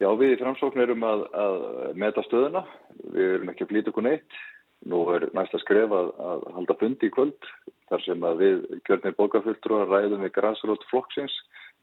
Já, 0.00 0.12
við 0.20 0.36
í 0.36 0.40
framsókn 0.40 0.84
erum 0.84 1.02
að, 1.04 1.24
að 1.32 1.60
meta 1.96 2.28
stöðuna. 2.28 2.66
Við 3.08 3.36
erum 3.38 3.52
ekki 3.52 3.64
að 3.64 3.72
blíta 3.72 3.92
okkur 3.94 4.10
neitt. 4.10 4.40
Nú 4.88 5.02
er 5.12 5.28
næsta 5.36 5.60
skref 5.60 5.92
að, 5.92 6.12
að 6.16 6.46
halda 6.56 6.76
fundi 6.80 7.10
í 7.10 7.12
kvöld 7.12 7.50
þar 7.90 8.04
sem 8.06 8.22
að 8.24 8.40
við 8.40 8.62
kjörnir 8.88 9.16
bókafulltrú 9.18 9.80
að 9.82 9.92
ræðum 9.92 10.24
við 10.24 10.32
græsrótt 10.38 10.86
flokksins. 10.88 11.34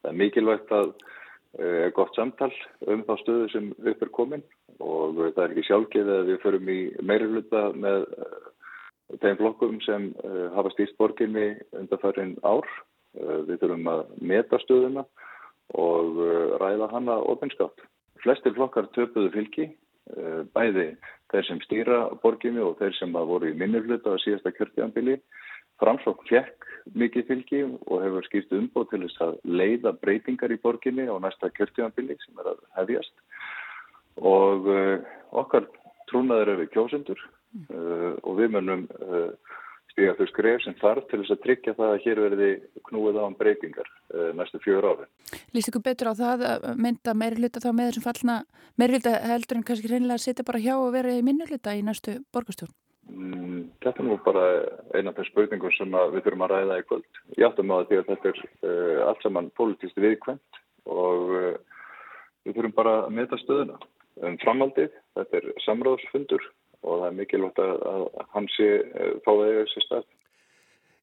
Það 0.02 0.12
er 0.12 0.20
mikilvægt 0.24 0.74
að 0.74 0.94
er 1.58 1.94
gott 1.96 2.16
samtal 2.18 2.52
um 2.86 3.04
þá 3.08 3.14
stöðu 3.22 3.48
sem 3.54 3.70
upp 3.78 4.02
er 4.04 4.12
komin 4.14 4.44
og 4.84 5.18
það 5.36 5.44
er 5.44 5.54
ekki 5.54 5.66
sjálfgeið 5.70 6.12
að 6.14 6.28
við 6.32 6.42
förum 6.44 6.70
í 6.70 6.80
meiruluta 7.02 7.64
með 7.74 8.06
þeim 9.22 9.40
flokkum 9.40 9.80
sem 9.86 10.10
hafa 10.54 10.74
stýrt 10.74 10.98
borginni 11.00 11.48
undanfærin 11.78 12.36
ár. 12.44 12.68
Við 13.18 13.56
þurfum 13.62 13.88
að 13.90 14.04
meta 14.22 14.60
stöðuna 14.62 15.06
og 15.78 16.20
ræða 16.62 16.90
hana 16.92 17.18
ofinskátt. 17.32 17.86
Flestir 18.22 18.54
flokkar 18.58 18.90
töpuðu 18.94 19.32
fylgi, 19.34 19.68
bæði 20.56 20.88
þeir 21.32 21.48
sem 21.48 21.60
stýra 21.66 22.00
borginni 22.24 22.64
og 22.64 22.78
þeir 22.80 22.96
sem 22.98 23.14
voru 23.14 23.52
í 23.52 23.58
minnuluta 23.58 24.16
á 24.16 24.24
síðasta 24.24 24.54
kjörtíðanbili. 24.56 25.18
Framsókn 25.82 26.26
fjekk 26.30 26.68
mikið 26.98 27.28
fylgi 27.28 27.64
og 27.68 28.02
hefur 28.02 28.28
skýrt 28.28 28.54
umbóð 28.58 28.88
til 28.92 29.02
þess 29.04 29.24
að 29.28 29.36
leiða 29.46 29.94
breytingar 30.02 30.54
í 30.56 30.60
borginni 30.64 31.06
á 31.06 31.16
næsta 31.22 31.52
kjörtíðanbili 31.54 32.18
sem 32.24 32.42
er 32.42 32.54
að 32.54 32.64
hefjast 32.80 33.14
og 34.18 34.70
uh, 34.72 34.98
okkar 35.38 35.68
trúnaður 36.10 36.56
eru 36.56 36.70
kjósendur 36.74 37.20
uh, 37.22 38.16
og 38.24 38.40
við 38.40 38.56
munum 38.56 38.88
stíga 39.98 40.14
þau 40.14 40.28
skref 40.30 40.62
sem 40.62 40.76
þarf 40.78 41.08
til 41.10 41.20
þess 41.24 41.34
að 41.34 41.40
tryggja 41.42 41.74
það 41.74 41.92
að 41.92 42.04
hér 42.06 42.20
verði 42.22 42.50
knúið 42.86 43.16
á 43.18 43.24
um 43.26 43.38
breytingar 43.38 43.88
næstu 44.38 44.60
fjögur 44.62 44.86
ári. 44.92 45.08
Lýst 45.58 45.72
ykkur 45.72 45.86
betur 45.88 46.12
á 46.14 46.20
það 46.22 46.44
að 46.46 46.68
mynda 46.78 47.16
meiri 47.18 47.42
hluta 47.42 47.64
þá 47.64 47.72
með 47.74 47.90
þessum 47.90 48.06
fallna 48.06 48.36
meiri 48.78 49.00
hluta 49.00 49.14
heldur 49.26 49.58
en 49.58 49.66
kannski 49.66 49.90
reynilega 49.90 50.20
að 50.20 50.26
sitja 50.28 50.46
bara 50.46 50.62
hjá 50.62 50.76
og 50.78 50.92
vera 50.94 51.16
í 51.18 51.24
minni 51.26 51.50
hluta 51.50 51.74
í 51.74 51.82
næstu 51.82 52.20
borgastjórn? 52.30 52.76
Mm, 53.08 53.72
þetta 53.82 54.04
er 54.04 54.06
nú 54.06 54.20
bara 54.22 54.46
eina 54.94 55.10
af 55.10 55.18
þeim 55.18 55.30
spurningum 55.32 55.74
sem 55.74 55.98
við 56.14 56.24
þurfum 56.26 56.46
að 56.46 56.54
ræða 56.54 56.78
í 56.78 56.88
kvöld. 56.90 57.22
Ég 57.40 57.48
áttum 57.48 57.74
á 57.74 57.78
því 57.88 58.02
að 58.02 58.10
þetta 58.12 58.32
er 58.34 58.42
uh, 58.44 59.02
allt 59.08 59.26
saman 59.26 59.52
politísti 59.58 60.04
viðkvæmt 60.04 60.62
og 60.92 61.32
uh, 61.40 61.54
við 62.46 62.60
þurfum 62.60 62.76
bara 62.78 62.98
að 63.06 63.16
meta 63.18 63.40
stöðuna. 63.42 63.80
Um 64.28 64.36
framaldið, 64.42 64.94
þetta 65.16 65.40
er 65.40 65.50
samráðsfundur 65.64 66.44
og 66.84 67.02
það 67.02 67.08
er 67.08 67.18
mikilvægt 67.18 67.64
að, 67.64 67.82
að 67.88 68.06
hans 68.36 68.54
sé 68.60 68.70
uh, 68.84 69.18
fáið 69.26 69.44
eða 69.48 69.66
þessi 69.66 69.86
stað. 69.88 70.08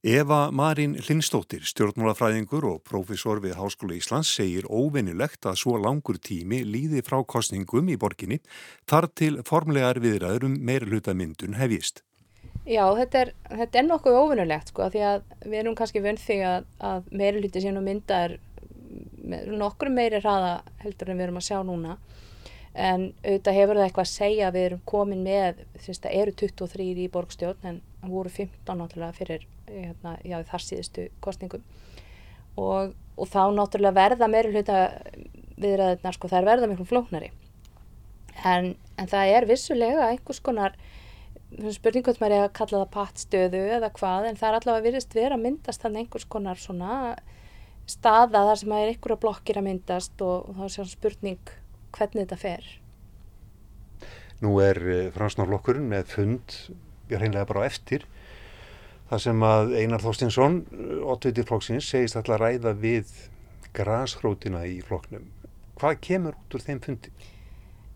Eva 0.04 0.50
Marín 0.52 0.98
Lindstóttir, 1.00 1.62
stjórnmálafræðingur 1.64 2.66
og 2.68 2.82
profesor 2.84 3.38
við 3.40 3.54
Háskóla 3.56 3.94
Íslands 3.96 4.28
segir 4.36 4.66
óvinnilegt 4.68 5.46
að 5.48 5.62
svo 5.62 5.78
langur 5.80 6.18
tími 6.20 6.58
líði 6.60 7.00
frá 7.06 7.22
kostningum 7.24 7.88
í 7.88 7.96
borginni 7.96 8.42
þar 8.84 9.08
til 9.16 9.38
formlegar 9.48 10.02
viðræður 10.04 10.50
um 10.50 10.58
meira 10.60 10.90
hlutamyndun 10.90 11.56
hefjist. 11.56 12.02
Já, 12.68 12.84
þetta 12.96 13.22
er, 13.22 13.32
þetta 13.48 13.80
er 13.80 13.88
nokkuð 13.88 14.18
óvinnilegt 14.20 14.74
sko 14.74 14.90
því 14.92 15.06
að 15.08 15.24
við 15.46 15.58
erum 15.62 15.78
kannski 15.80 16.04
vönd 16.04 16.20
því 16.20 16.36
að, 16.50 16.68
að 16.84 17.08
meira 17.08 17.40
hluti 17.40 17.64
sín 17.64 17.80
og 17.80 17.88
mynda 17.88 18.20
er 18.26 18.36
nokkur 19.56 19.88
meiri 19.88 20.20
hraða 20.20 20.58
heldur 20.84 21.14
en 21.14 21.18
við 21.20 21.30
erum 21.30 21.40
að 21.40 21.48
sjá 21.48 21.58
núna 21.64 21.96
en 22.74 23.06
auðvitað 23.22 23.58
hefur 23.58 23.78
það 23.78 23.86
eitthvað 23.86 24.06
að 24.06 24.12
segja 24.12 24.46
að 24.48 24.56
við 24.56 24.64
erum 24.68 24.82
komin 24.90 25.22
með, 25.22 25.60
þess 25.78 26.02
að 26.02 26.16
eru 26.20 26.34
23 26.42 26.86
í 27.04 27.08
borgstjórn 27.14 27.68
en 27.70 27.80
voru 28.10 28.32
15 28.34 28.80
náttúrulega 28.80 29.16
fyrir 29.16 29.46
hérna, 29.68 30.16
já, 30.26 30.40
þar 30.50 30.64
síðustu 30.64 31.06
kostningum 31.24 31.62
og, 32.58 32.94
og 33.16 33.30
þá 33.30 33.42
náttúrulega 33.54 33.98
verða 33.98 34.28
meiri 34.30 34.52
hluta 34.54 34.80
viðræðina 35.60 36.12
sko, 36.14 36.30
það 36.30 36.40
er 36.40 36.48
verða 36.50 36.70
miklu 36.70 36.86
flóknari. 36.88 37.30
En, 38.42 38.74
en 38.98 39.10
það 39.10 39.36
er 39.36 39.46
vissulega 39.46 40.10
einhvers 40.10 40.42
konar 40.42 40.74
spurning 41.70 42.02
hvort 42.02 42.18
maður 42.18 42.34
er 42.34 42.48
að 42.48 42.56
kalla 42.58 42.80
það 42.80 42.94
pattstöðu 42.96 43.60
eða 43.76 43.90
hvað 43.94 44.28
en 44.28 44.38
það 44.40 44.48
er 44.48 44.56
allavega 44.58 44.86
virðist 44.88 45.14
vera 45.14 45.36
að 45.38 45.44
myndast 45.44 45.84
þannig 45.84 46.04
einhvers 46.04 46.26
konar 46.26 46.58
svona 46.58 46.96
staða 47.86 48.42
þar 48.48 48.58
sem 48.58 48.72
það 48.72 48.82
er 48.82 48.90
einhverja 48.90 49.20
blokkir 49.22 49.60
að 49.60 49.66
myndast 49.68 50.24
og, 50.24 50.48
og 50.48 50.58
þá 50.58 50.64
er 50.66 50.74
svona 50.74 50.90
spurning 50.90 51.52
hvernig 51.94 52.24
þetta 52.24 52.40
fer 52.40 52.72
Nú 54.42 54.58
er 54.60 54.80
fransnárlokkurinn 55.14 55.86
með 55.88 56.10
fund, 56.10 56.56
ég 57.08 57.20
reynilega 57.20 57.48
bara 57.48 57.64
á 57.64 57.68
eftir 57.70 58.04
þar 59.08 59.22
sem 59.22 59.44
að 59.46 59.74
Einar 59.78 60.02
Þorstinsson, 60.02 60.58
oddviti 61.06 61.44
flokksins, 61.46 61.86
segist 61.88 62.18
alltaf 62.18 62.36
að 62.38 62.42
ræða 62.42 62.74
við 62.80 63.12
grashrótina 63.76 64.64
í 64.66 64.78
flokknum. 64.84 65.26
Hvað 65.78 66.00
kemur 66.06 66.36
út 66.38 66.56
úr 66.56 66.64
þeim 66.64 66.80
fundi? 66.84 67.12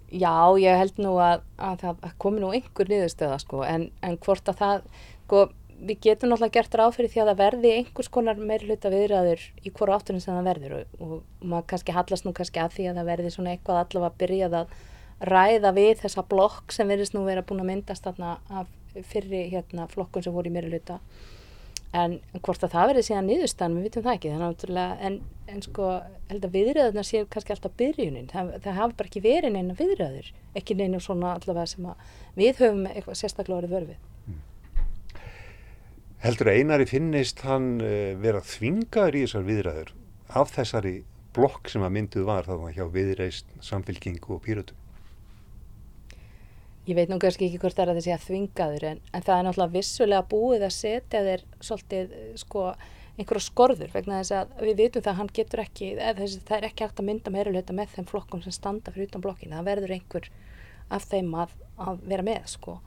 Já, 0.09 0.33
ég 0.61 0.79
held 0.81 1.01
nú 1.03 1.17
að, 1.21 1.43
að 1.61 1.83
það 1.85 2.13
komi 2.23 2.43
nú 2.43 2.53
einhver 2.57 2.89
niðurstöða 2.91 3.39
sko, 3.43 3.63
en, 3.69 3.89
en 4.05 4.17
hvort 4.25 4.49
að 4.49 4.61
það, 4.63 4.87
sko, 5.27 5.43
við 5.79 6.01
getum 6.05 6.33
náttúrulega 6.33 6.57
gert 6.59 6.77
ráð 6.79 6.97
fyrir 6.97 7.13
því 7.13 7.23
að 7.23 7.31
það 7.31 7.41
verði 7.43 7.73
einhvers 7.77 8.11
konar 8.15 8.43
meiri 8.51 8.69
hluta 8.69 8.93
viðræður 8.93 9.47
í 9.63 9.73
hvora 9.73 9.99
áttunum 9.99 10.23
sem 10.25 10.35
það 10.35 10.49
verður 10.51 10.77
og, 10.79 10.99
og 10.99 11.47
maður 11.53 11.67
kannski 11.73 11.97
hallast 11.97 12.27
nú 12.27 12.35
kannski 12.37 12.63
að 12.63 12.77
því 12.77 12.89
að 12.91 13.01
það 13.01 13.11
verði 13.13 13.33
svona 13.35 13.55
eitthvað 13.55 13.81
allavega 13.85 14.11
að 14.11 14.21
byrja 14.23 14.51
að 14.51 14.77
ræða 15.29 15.73
við 15.79 15.95
þessa 16.03 16.27
blokk 16.31 16.75
sem 16.75 16.91
verðist 16.91 17.15
nú 17.15 17.25
vera 17.27 17.47
búin 17.47 17.65
að 17.65 17.71
myndast 17.73 18.07
þarna 18.07 18.37
af 18.51 18.71
fyrri 19.09 19.49
hérna, 19.53 19.87
flokkun 19.91 20.25
sem 20.25 20.35
voru 20.35 20.51
í 20.51 20.55
meiri 20.55 20.73
hluta 20.73 20.99
en 21.97 22.19
hvort 22.45 22.65
að 22.67 22.75
það 22.75 22.91
verði 22.91 23.03
síðan 23.07 23.29
niðurstaðan, 23.31 23.77
við 23.79 23.87
vitum 23.87 24.03
það 24.05 24.17
ekki. 24.19 24.33
En, 25.09 25.15
en 25.49 25.63
sko, 25.65 25.87
held 26.29 26.45
að 26.45 26.57
viðræðuna 26.59 27.05
séu 27.07 27.29
kannski 27.33 27.55
alltaf 27.55 27.79
byrjunin. 27.81 28.29
Það, 28.29 28.51
það 28.67 28.77
hafi 28.77 28.99
bara 28.99 29.09
ekki 29.09 29.23
verið 29.25 29.55
neina 29.55 29.77
viðræður 29.79 30.29
ekki 30.59 30.77
neina 30.79 31.01
svona 31.03 31.35
allavega 31.37 31.67
sem 31.71 31.89
að 31.89 32.15
við 32.39 32.63
höfum 32.63 32.87
eitthvað 32.91 33.19
sérstaklega 33.21 33.61
orðið 33.63 33.75
vörfið 33.77 33.99
mm. 34.29 34.41
Heldur 36.19 36.51
að 36.51 36.59
einari 36.59 36.89
finnist 36.91 37.45
hann 37.47 37.77
uh, 37.79 38.17
vera 38.19 38.43
þvingaður 38.43 39.21
í 39.21 39.23
þessar 39.27 39.47
viðræður 39.47 39.95
af 40.41 40.53
þessari 40.57 40.95
blokk 41.37 41.71
sem 41.71 41.85
að 41.87 41.95
mynduð 41.95 42.29
var 42.29 42.49
þá 42.49 42.69
hjá 42.75 42.85
viðreist, 42.91 43.51
samfélkingu 43.63 44.35
og 44.35 44.43
pýrötum 44.45 44.85
Ég 46.89 46.97
veit 46.97 47.11
nú 47.13 47.19
kannski 47.21 47.45
ekki 47.47 47.61
hvort 47.61 47.77
það 47.77 47.85
er 47.85 47.91
að 47.93 47.99
þessi 48.01 48.13
að 48.15 48.23
þvingaður 48.25 48.85
en, 48.89 49.01
en 49.13 49.25
það 49.27 49.35
er 49.35 49.47
náttúrulega 49.47 49.75
vissulega 49.75 50.27
búið 50.31 50.63
að 50.65 50.75
setja 50.79 51.21
þér 51.27 51.43
svolítið 51.69 52.15
sko 52.41 52.63
einhverja 53.19 53.45
skorður 53.45 53.91
vegna 53.93 54.21
þess 54.23 54.35
að 54.39 54.53
við 54.63 54.79
vitum 54.79 55.05
það 55.05 55.13
að 55.13 55.19
hann 55.19 55.33
getur 55.37 55.63
ekki, 55.65 55.89
þessi, 55.99 56.43
það 56.49 56.57
er 56.59 56.67
ekki 56.69 56.87
hægt 56.87 57.03
að 57.03 57.09
mynda 57.11 57.33
meirulöta 57.35 57.77
með 57.77 57.97
þeim 57.97 58.07
flokkum 58.09 58.45
sem 58.45 58.55
standa 58.55 58.95
fyrir 58.95 59.11
utan 59.11 59.25
blokkina, 59.25 59.59
það 59.59 59.69
verður 59.69 59.95
einhver 59.99 60.29
af 60.97 61.09
þeim 61.11 61.35
að, 61.37 61.55
að 61.85 62.05
vera 62.09 62.25
með 62.25 62.47
sko. 62.55 62.79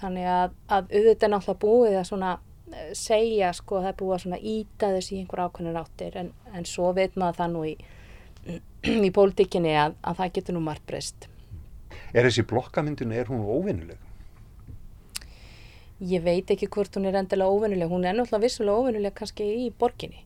Þannig 0.00 0.28
að, 0.32 0.54
að 0.72 0.94
auðvitað 0.94 1.26
er 1.26 1.32
náttúrulega 1.34 1.62
búið 1.66 1.98
að 2.00 2.06
svona 2.08 2.30
segja 2.96 3.50
sko 3.56 3.80
það 3.80 3.90
er 3.92 3.98
búið 4.00 4.14
að 4.16 4.22
svona 4.24 4.40
íta 4.52 4.92
þess 4.94 5.12
í 5.12 5.18
einhver 5.20 5.42
ákveðnir 5.46 5.80
áttir 5.80 6.18
en, 6.20 6.30
en 6.54 6.68
svo 6.68 6.92
veit 6.96 7.16
maður 7.20 7.40
það 7.40 7.52
nú 7.54 7.64
í, 7.68 7.74
í 9.08 9.10
pólitíkinni 9.16 9.74
að, 9.78 9.98
að 10.06 10.22
það 10.22 10.32
getur 10.38 10.56
nú 10.56 10.64
margt 10.64 10.86
breyst. 10.88 11.28
Er 12.10 12.26
þessi 12.26 12.46
blokkamyndinu, 12.50 13.14
er 13.14 13.30
hún 13.30 13.44
óvinnileg? 13.46 14.06
Ég 16.10 16.22
veit 16.24 16.48
ekki 16.50 16.70
hvort 16.72 16.94
hún 16.96 17.06
er 17.10 17.18
endilega 17.20 17.52
óvinnileg. 17.52 17.90
Hún 17.92 18.06
er 18.08 18.16
náttúrulega 18.16 18.46
vissulega 18.46 18.82
óvinnileg 18.82 19.14
kannski 19.18 19.46
í 19.66 19.66
borginni. 19.78 20.24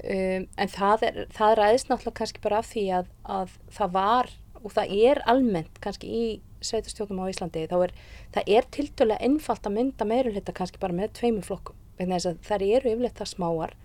Um, 0.00 0.46
en 0.56 0.70
það, 0.70 1.02
er, 1.08 1.18
það 1.34 1.56
ræðist 1.58 1.90
náttúrulega 1.90 2.18
kannski 2.20 2.44
bara 2.44 2.60
af 2.62 2.70
því 2.70 2.84
að, 3.00 3.10
að 3.26 3.56
það 3.74 3.96
var 3.96 4.30
og 4.60 4.72
það 4.76 4.94
er 5.10 5.20
almennt 5.28 5.80
kannski 5.84 6.12
í 6.14 6.24
sveitustjóknum 6.64 7.22
á 7.24 7.30
Íslandi. 7.32 7.66
Er, 7.66 7.94
það 8.34 8.50
er 8.56 8.68
tildulega 8.76 9.24
einfalt 9.26 9.68
að 9.68 9.76
mynda 9.76 10.08
meirulhetta 10.08 10.56
kannski 10.56 10.82
bara 10.82 10.96
með 10.96 11.14
tveimu 11.20 11.44
flokkum. 11.46 11.78
Það 12.00 12.64
eru 12.64 12.94
yfirleitt 12.94 13.18
það 13.20 13.32
smáar 13.34 13.76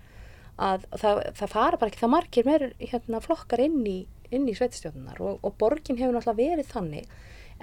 að 0.56 0.86
það, 0.96 1.18
það 1.36 1.50
fara 1.52 1.78
bara 1.80 1.90
ekki 1.92 2.00
það 2.00 2.12
margir 2.14 2.46
meir 2.48 2.62
hérna, 2.80 3.20
flokkar 3.20 3.60
inn 3.60 3.82
í 3.84 3.98
inn 4.34 4.46
í 4.48 4.54
sveitistjóðunar 4.56 5.20
og, 5.22 5.42
og 5.44 5.56
borgin 5.60 5.98
hefur 6.00 6.16
náttúrulega 6.16 6.54
verið 6.54 6.70
þannig 6.72 7.10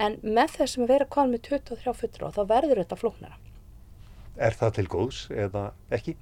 en 0.04 0.18
með 0.24 0.54
þessum 0.58 0.86
að 0.86 0.94
vera 0.94 1.10
kval 1.16 1.26
með 1.30 1.44
23 1.50 1.96
fullur 2.00 2.28
og 2.28 2.36
þá 2.38 2.44
verður 2.50 2.82
þetta 2.82 3.00
flóknara. 3.00 3.40
Er 4.42 4.56
það 4.58 4.78
til 4.78 4.86
góðs 4.90 5.24
eða 5.30 5.66
ekki? 5.94 6.16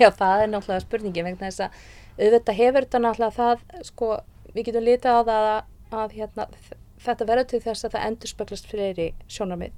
Já, 0.00 0.08
það 0.10 0.42
er 0.42 0.50
náttúrulega 0.52 0.84
spurningi 0.84 1.24
vegna 1.24 1.50
þess 1.50 1.66
að 1.66 1.78
auðvitað 2.18 2.60
hefur 2.60 2.86
þetta 2.86 3.02
náttúrulega 3.04 3.36
það, 3.38 3.84
sko, 3.88 4.10
við 4.52 4.68
getum 4.68 4.86
litið 4.88 5.16
á 5.16 5.20
það 5.20 5.48
að, 5.52 5.70
að 6.00 6.16
hérna, 6.18 6.48
þetta 7.04 7.28
verður 7.30 7.50
til 7.52 7.60
þess 7.64 7.86
að 7.86 7.96
það 7.96 8.06
endur 8.08 8.32
speklast 8.32 8.70
fleiri 8.70 9.08
sjónarmið. 9.28 9.76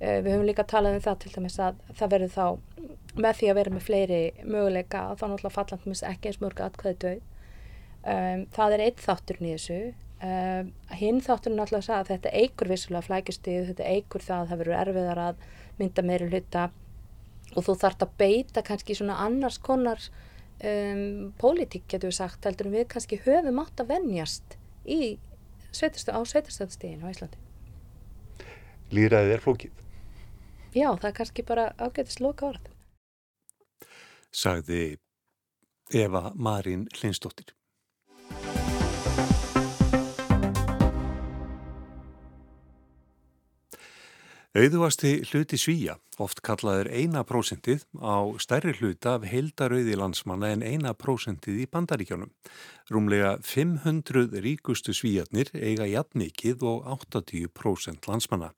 Uh, 0.00 0.18
við 0.24 0.30
höfum 0.32 0.46
líka 0.48 0.66
talað 0.68 0.98
um 0.98 1.04
það 1.04 1.18
til 1.24 1.32
dæmis 1.36 1.58
að 1.60 1.80
það 1.98 2.12
verður 2.14 2.36
þá 2.36 2.46
með 3.20 3.40
því 3.40 3.50
að 3.50 3.58
vera 3.60 3.74
með 3.74 3.86
fleiri 3.88 4.20
möguleika 4.44 5.02
þá 5.18 5.24
náttúrulega 5.26 5.56
fallandum 5.56 5.96
ekki 6.10 6.30
eins 6.30 6.40
mörg 6.44 6.62
aðkvæði 6.66 7.00
döð. 7.04 7.24
Um, 8.00 8.46
það 8.54 8.76
er 8.76 8.84
eitt 8.86 9.02
þátturinn 9.04 9.50
í 9.50 9.56
þessu. 9.56 9.80
Um, 10.20 10.70
hinn 11.00 11.20
þátturinn 11.24 11.60
náttúrulega 11.60 11.98
að 11.98 12.12
þetta 12.14 12.32
eigur 12.36 12.70
vissulega 12.70 13.06
flækjustíð, 13.08 13.70
þetta 13.72 13.88
eigur 13.88 14.24
það 14.24 14.42
að 14.42 14.50
það 14.50 14.62
verður 14.62 14.80
erfiðar 14.80 15.22
að 15.24 15.44
mynda 15.80 16.04
meiri 16.04 16.28
hluta 16.28 16.66
og 17.56 17.66
þú 17.66 17.76
þart 17.80 18.04
að 18.04 18.12
beita 18.20 18.62
kannski 18.66 18.96
svona 18.96 19.16
annars 19.24 19.58
konar 19.62 20.02
um, 20.64 21.32
pólitík 21.40 21.88
getur 21.90 22.10
við 22.10 22.18
sagt 22.20 22.46
heldur 22.46 22.70
við 22.72 22.86
kannski 22.92 23.20
höfum 23.24 23.60
átt 23.62 23.82
að 23.82 23.94
vennjast 23.94 24.56
í 24.84 25.16
sveitastöð, 25.72 26.16
á 26.16 26.20
sveitastöðstíðinu 26.32 27.06
á 27.06 27.12
Íslandi. 27.12 27.38
Lýraðið 28.90 29.36
er 29.36 29.44
flókið? 29.44 29.84
Já, 30.74 30.88
það 30.96 31.08
er 31.10 31.16
kannski 31.18 31.46
bara 31.46 31.68
ágætist 31.78 32.22
loka 32.22 32.50
orð. 32.50 32.68
Sagði 34.30 34.98
Eva 35.90 36.30
Marín 36.38 36.86
Linsdóttir. 37.02 37.54
Auðvasti 44.50 45.20
hluti 45.30 45.54
svíja, 45.54 45.92
oft 46.18 46.40
kallaður 46.42 46.88
eina 46.90 47.20
prósentið 47.22 47.84
á 48.02 48.34
stærri 48.42 48.72
hluta 48.80 49.12
af 49.20 49.28
heildarauði 49.30 49.94
landsmanna 49.94 50.50
en 50.50 50.64
eina 50.66 50.90
prósentið 50.98 51.60
í 51.62 51.66
bandaríkjónum. 51.70 52.32
Rúmlega 52.90 53.36
500 53.46 54.34
ríkustu 54.42 54.90
svíjarnir 54.90 55.52
eiga 55.54 55.86
jafnmikið 55.86 56.66
og 56.66 56.90
80% 56.98 58.10
landsmanna. 58.10 58.50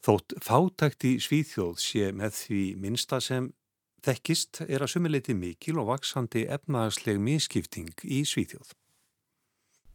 Þótt 0.00 0.38
fátækt 0.40 1.04
í 1.04 1.14
svíþjóð 1.20 1.76
sé 1.84 2.14
með 2.16 2.38
því 2.40 2.64
minsta 2.80 3.20
sem 3.20 3.52
þekkist 4.00 4.64
er 4.70 4.80
að 4.80 4.94
sumuleiti 4.94 5.36
mikil 5.36 5.82
og 5.82 5.92
vaksandi 5.92 6.48
efnaðsleg 6.48 7.20
miskipting 7.20 7.92
í 8.08 8.24
svíþjóð. 8.24 8.72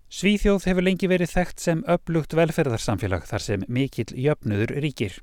Svíþjóð 0.06 0.68
hefur 0.70 0.86
lengi 0.86 1.08
verið 1.10 1.32
þekkt 1.34 1.62
sem 1.64 1.80
upplugt 1.90 2.34
velferðarsamfélag 2.38 3.24
þar 3.26 3.42
sem 3.42 3.64
mikill 3.68 4.12
jöfnudur 4.14 4.76
ríkir 4.78 5.16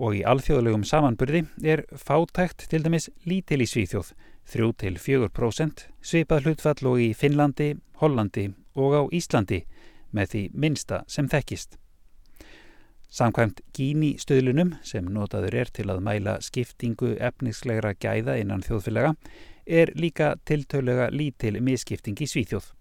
og 0.00 0.16
í 0.16 0.22
alþjóðlegum 0.24 0.86
samanburði 0.88 1.42
er 1.60 1.82
fátækt 1.92 2.64
til 2.70 2.80
dæmis 2.84 3.10
lítil 3.28 3.60
í 3.60 3.68
Svíþjóð, 3.68 4.14
3-4% 4.48 5.84
svipað 6.00 6.46
hlutfall 6.48 6.88
og 6.88 7.02
í 7.04 7.10
Finnlandi, 7.12 7.74
Hollandi 8.00 8.46
og 8.76 8.96
á 8.96 9.02
Íslandi 9.12 9.66
með 10.16 10.32
því 10.32 10.42
minsta 10.64 11.02
sem 11.12 11.28
þekkist. 11.28 11.76
Samkvæmt 13.12 13.60
Gini 13.76 14.14
stöðlunum 14.20 14.74
sem 14.82 15.04
notaður 15.12 15.58
er 15.60 15.72
til 15.76 15.90
að 15.92 16.00
mæla 16.08 16.38
skiptingu 16.40 17.12
efnislegra 17.20 17.92
gæða 17.92 18.40
innan 18.40 18.64
þjóðfélaga 18.64 19.12
er 19.66 19.92
líka 19.94 20.34
tiltöluga 20.48 21.12
lítil 21.12 21.60
miskipting 21.60 22.16
í 22.16 22.32
Svíþjóð 22.32 22.72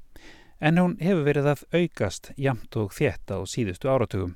en 0.59 0.79
hún 0.79 0.97
hefur 1.01 1.25
verið 1.27 1.51
að 1.51 1.63
aukast 1.73 2.31
jamt 2.37 2.75
og 2.79 2.93
þétt 2.95 3.31
á 3.31 3.37
síðustu 3.43 3.91
áratugum. 3.91 4.35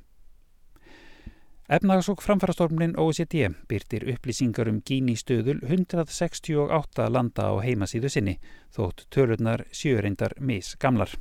Efnags- 1.70 2.10
og 2.10 2.24
framfarastofnin 2.26 2.96
OECD 2.98 3.52
byrtir 3.70 4.08
upplýsingar 4.10 4.72
um 4.72 4.82
gín 4.82 5.10
í 5.12 5.14
stöðul 5.14 5.60
168 5.62 7.10
landa 7.14 7.46
á 7.46 7.54
heimasíðu 7.62 8.10
sinni, 8.10 8.40
þótt 8.74 9.06
tölurnar 9.14 9.68
sjöreindar 9.70 10.34
mis 10.42 10.74
gamlar. 10.82 11.14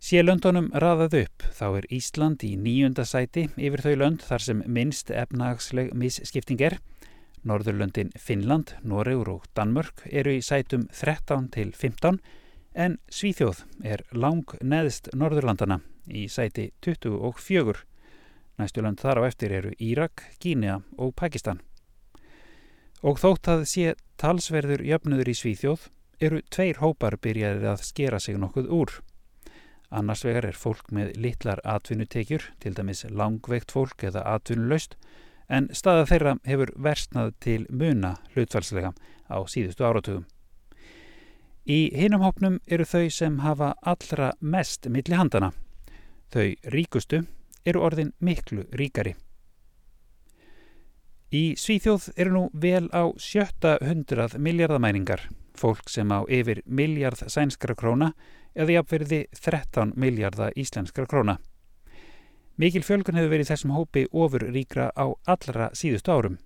Sé 0.00 0.20
löndunum 0.22 0.68
raðað 0.72 1.16
upp 1.22 1.42
þá 1.56 1.66
er 1.78 1.86
Ísland 1.92 2.44
í 2.44 2.54
nýjunda 2.56 3.04
sæti 3.04 3.48
yfir 3.56 3.82
þau 3.84 3.96
lönd 3.96 4.22
þar 4.24 4.44
sem 4.44 4.62
minnst 4.66 5.10
efnagsleg 5.10 5.94
misskipting 5.96 6.60
er. 6.60 6.78
Norðurlöndin 7.44 8.12
Finnland, 8.20 8.74
Noregur 8.84 9.28
og 9.28 9.48
Danmörk 9.56 10.04
eru 10.12 10.36
í 10.36 10.44
sætum 10.44 10.86
13 10.92 11.48
til 11.56 11.72
15 11.72 12.20
en 12.74 12.98
Svíþjóð 13.10 13.64
er 13.84 14.04
lang 14.12 14.54
neðst 14.62 15.10
Norðurlandana 15.16 15.80
í 16.06 16.26
sæti 16.30 16.70
24. 16.84 17.82
Næstu 18.60 18.84
land 18.84 19.00
þar 19.00 19.22
á 19.24 19.28
eftir 19.28 19.54
eru 19.56 19.72
Írak, 19.80 20.22
Gínea 20.42 20.80
og 20.98 21.14
Pakistan. 21.16 21.62
Og 23.02 23.18
þótt 23.18 23.48
að 23.48 23.64
sé 23.70 23.94
talsverður 24.20 24.84
jöfnudur 24.84 25.30
í 25.32 25.36
Svíþjóð 25.36 25.88
eru 26.20 26.42
tveir 26.52 26.82
hópar 26.82 27.16
byrjaðið 27.16 27.70
að 27.72 27.86
skera 27.88 28.20
sig 28.20 28.36
nokkuð 28.38 28.68
úr. 28.68 28.98
Annars 29.90 30.22
vegar 30.24 30.46
er 30.46 30.58
fólk 30.58 30.92
með 30.94 31.16
litlar 31.18 31.62
atvinnutekjur, 31.64 32.44
til 32.60 32.74
dæmis 32.76 33.02
langveikt 33.08 33.72
fólk 33.74 34.04
eða 34.06 34.22
atvinnulaust, 34.36 34.94
en 35.48 35.66
staða 35.74 36.04
þeirra 36.06 36.36
hefur 36.46 36.70
versnað 36.78 37.32
til 37.42 37.64
muna 37.70 38.18
hlutfælslega 38.36 38.92
á 39.26 39.38
síðustu 39.50 39.88
áratugum. 39.88 40.28
Í 41.70 41.92
hinum 41.94 42.24
hópnum 42.24 42.56
eru 42.66 42.82
þau 42.88 43.10
sem 43.14 43.36
hafa 43.44 43.74
allra 43.86 44.32
mest 44.40 44.88
milli 44.90 45.14
handana. 45.14 45.52
Þau 46.32 46.56
ríkustu 46.74 47.20
eru 47.62 47.82
orðin 47.86 48.10
miklu 48.18 48.64
ríkari. 48.74 49.12
Í 51.30 51.54
Svíþjóð 51.60 52.08
eru 52.16 52.32
nú 52.34 52.42
vel 52.64 52.88
á 52.90 53.06
sjötta 53.22 53.76
hundrað 53.86 54.34
miljardamæningar, 54.42 55.28
fólk 55.54 55.86
sem 55.92 56.10
á 56.10 56.26
yfir 56.26 56.64
miljard 56.66 57.22
sænskra 57.30 57.76
króna 57.78 58.14
eða 58.56 58.80
jafnverði 58.80 59.20
13 59.38 59.94
miljarda 59.94 60.50
íslenskra 60.58 61.06
króna. 61.06 61.38
Mikil 62.58 62.82
fjölgun 62.82 63.20
hefur 63.20 63.36
verið 63.36 63.52
þessum 63.52 63.76
hópi 63.76 64.08
ofur 64.10 64.48
ríkra 64.50 64.90
á 64.98 65.06
allra 65.06 65.70
síðustu 65.70 66.10
árum. 66.10 66.40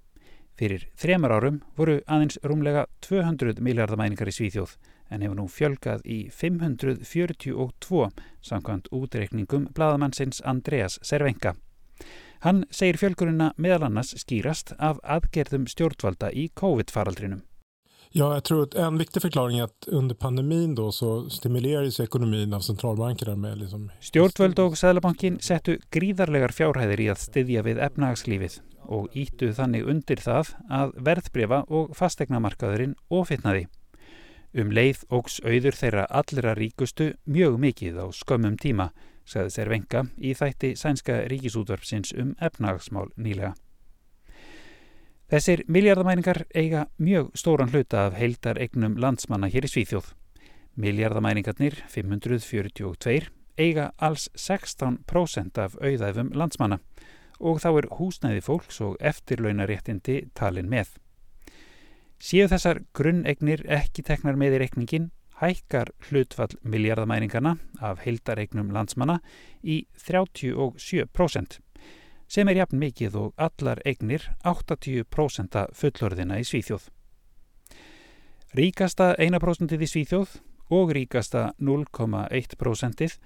Fyrir 0.61 0.85
þremar 1.01 1.39
árum 1.39 1.63
voru 1.79 2.03
aðeins 2.05 2.37
rúmlega 2.45 2.85
200 3.09 3.65
miljardamæningar 3.65 4.29
í 4.29 4.37
Svíþjóð 4.37 4.77
en 5.11 5.25
hefur 5.25 5.39
nú 5.39 5.47
fjölgað 5.51 6.05
í 6.05 6.19
542 6.31 8.11
samkvæmt 8.43 8.91
útreikningum 8.93 9.69
bladamannsins 9.75 10.43
Andreas 10.45 10.99
Servenka. 11.03 11.55
Hann 12.45 12.65
segir 12.71 12.99
fjölgurina 13.01 13.53
meðal 13.57 13.89
annars 13.89 14.13
skýrast 14.21 14.75
af 14.79 14.99
aðgerðum 15.05 15.69
stjórnvalda 15.71 16.29
í 16.33 16.51
COVID-faraldrinum. 16.61 17.45
Ja, 18.17 18.35
jag 18.35 18.45
tror 18.45 18.63
att 18.63 18.75
en 18.75 18.99
viktig 18.99 19.23
förklaring 19.23 19.59
är 19.59 19.65
att 19.65 19.89
under 19.89 20.15
pandemin 20.15 20.75
då 20.75 20.93
så 20.93 21.31
stimulerades 21.31 22.01
ekonomin 22.01 22.55
av 22.55 22.61
centralbankerna 22.61 23.37
med 23.37 23.59
liksom... 23.59 23.91
Stjórnvöld 24.01 24.59
og 24.63 24.77
Sæðlabankin 24.79 25.41
settu 25.43 25.81
gríðarlegar 25.91 26.55
fjárhæðir 26.55 27.03
í 27.03 27.09
að 27.11 27.25
styðja 27.25 27.65
við 27.67 27.81
efnagslífið 27.89 28.61
og 28.87 29.17
íttu 29.19 29.51
þannig 29.57 29.89
undir 29.91 30.23
það 30.23 30.53
að 30.71 30.95
verðbrefa 31.09 31.65
og 31.67 31.91
fastegnamarkaðurinn 31.99 32.95
ofitnaði. 33.11 33.67
Um 34.55 34.71
leið 34.71 35.01
ógs 35.11 35.41
auður 35.43 35.75
þeirra 35.75 36.05
allra 36.15 36.53
ríkustu 36.55 37.09
mjög 37.27 37.57
mikið 37.59 37.97
á 37.99 38.07
skömmum 38.15 38.55
tíma, 38.55 38.93
sagði 39.27 39.51
sér 39.51 39.71
venga 39.73 40.03
í 40.15 40.31
þætti 40.39 40.71
sænska 40.79 41.17
ríkisútvarpsins 41.33 42.13
um 42.15 42.37
efnagsmál 42.39 43.09
nýlega. 43.17 43.55
Þessir 45.27 45.65
miljardamæningar 45.67 46.45
eiga 46.55 46.85
mjög 47.03 47.33
stóran 47.35 47.73
hluta 47.73 48.07
af 48.07 48.15
heildar 48.15 48.61
eignum 48.63 48.95
landsmanna 49.01 49.51
hér 49.51 49.67
í 49.67 49.73
Svíþjóð. 49.73 50.13
Miljardamæningarnir, 50.79 51.81
542, 51.91 53.31
eiga 53.59 53.91
alls 53.99 54.29
16% 54.39 55.59
af 55.59 55.75
auðæfum 55.83 56.31
landsmanna 56.31 56.79
og 57.41 57.59
þá 57.59 57.71
er 57.73 57.89
húsnæði 57.99 58.45
fólks 58.47 58.79
og 58.87 58.95
eftirlaunaréttindi 59.03 60.29
talin 60.39 60.71
með. 60.71 60.95
Séu 62.25 62.47
þessar 62.49 62.79
grunnegnir 62.97 63.61
ekki 63.69 64.01
teknar 64.01 64.39
með 64.41 64.55
í 64.57 64.59
reikningin 64.63 65.11
hækkar 65.43 65.91
hlutfall 66.07 66.55
miljardamæringarna 66.65 67.59
af 67.85 68.01
heildaregnum 68.07 68.71
landsmanna 68.73 69.19
í 69.61 69.83
37% 70.01 71.59
sem 72.33 72.49
er 72.49 72.63
jafn 72.63 72.81
mikið 72.81 73.19
og 73.21 73.45
allar 73.49 73.83
egnir 73.85 74.25
80% 74.41 75.59
fullorðina 75.77 76.41
í 76.41 76.47
Svíþjóð. 76.49 76.87
Ríkasta 78.57 79.11
1% 79.21 79.77
í 79.77 79.91
Svíþjóð 79.93 80.39
og 80.73 80.97
ríkasta 80.97 81.51
0,1% 81.61 83.19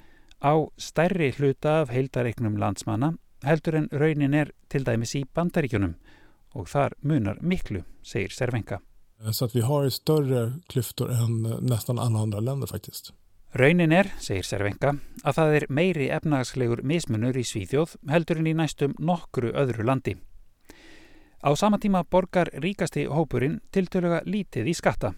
á 0.43 0.55
stærri 0.75 1.31
hluta 1.39 1.85
af 1.85 1.95
heildaregnum 1.95 2.59
landsmanna 2.59 3.15
heldur 3.47 3.79
en 3.79 3.89
raunin 3.95 4.35
er 4.35 4.51
til 4.67 4.83
dæmis 4.83 5.15
í 5.15 5.23
bandaríkjunum 5.23 5.95
og 6.59 6.67
þar 6.67 6.99
munar 7.07 7.39
miklu, 7.39 7.87
segir 8.03 8.35
Servenka. 8.35 8.83
Eh, 9.25 9.31
så 9.31 9.45
att 9.45 9.57
vi 9.57 9.61
har 9.61 9.89
större 9.89 10.53
klyftor 10.67 11.13
än 11.13 11.47
eh, 11.47 11.61
nästan 11.61 11.99
alla 11.99 12.19
andra 12.19 12.41
länder 12.41 12.67
faktiskt. 12.67 13.13
Raunin 13.53 13.93
er, 13.93 14.11
segir 14.21 14.45
Servenka, 14.45 14.91
að 15.25 15.37
það 15.39 15.55
er 15.57 15.65
meiri 15.73 16.09
efnagslegur 16.13 16.83
mismunur 16.85 17.37
í 17.37 17.45
Svíþjóð 17.49 17.95
heldur 18.11 18.43
en 18.43 18.51
í 18.51 18.53
næstum 18.53 18.93
nokkru 19.01 19.55
öðru 19.57 19.87
landi. 19.89 20.19
Á 21.41 21.57
sama 21.57 21.79
tíma 21.81 22.03
borgar 22.05 22.51
ríkasti 22.53 23.07
hópurinn 23.09 23.61
tiltöluga 23.73 24.21
lítið 24.27 24.69
í 24.69 24.75
skatta. 24.77 25.15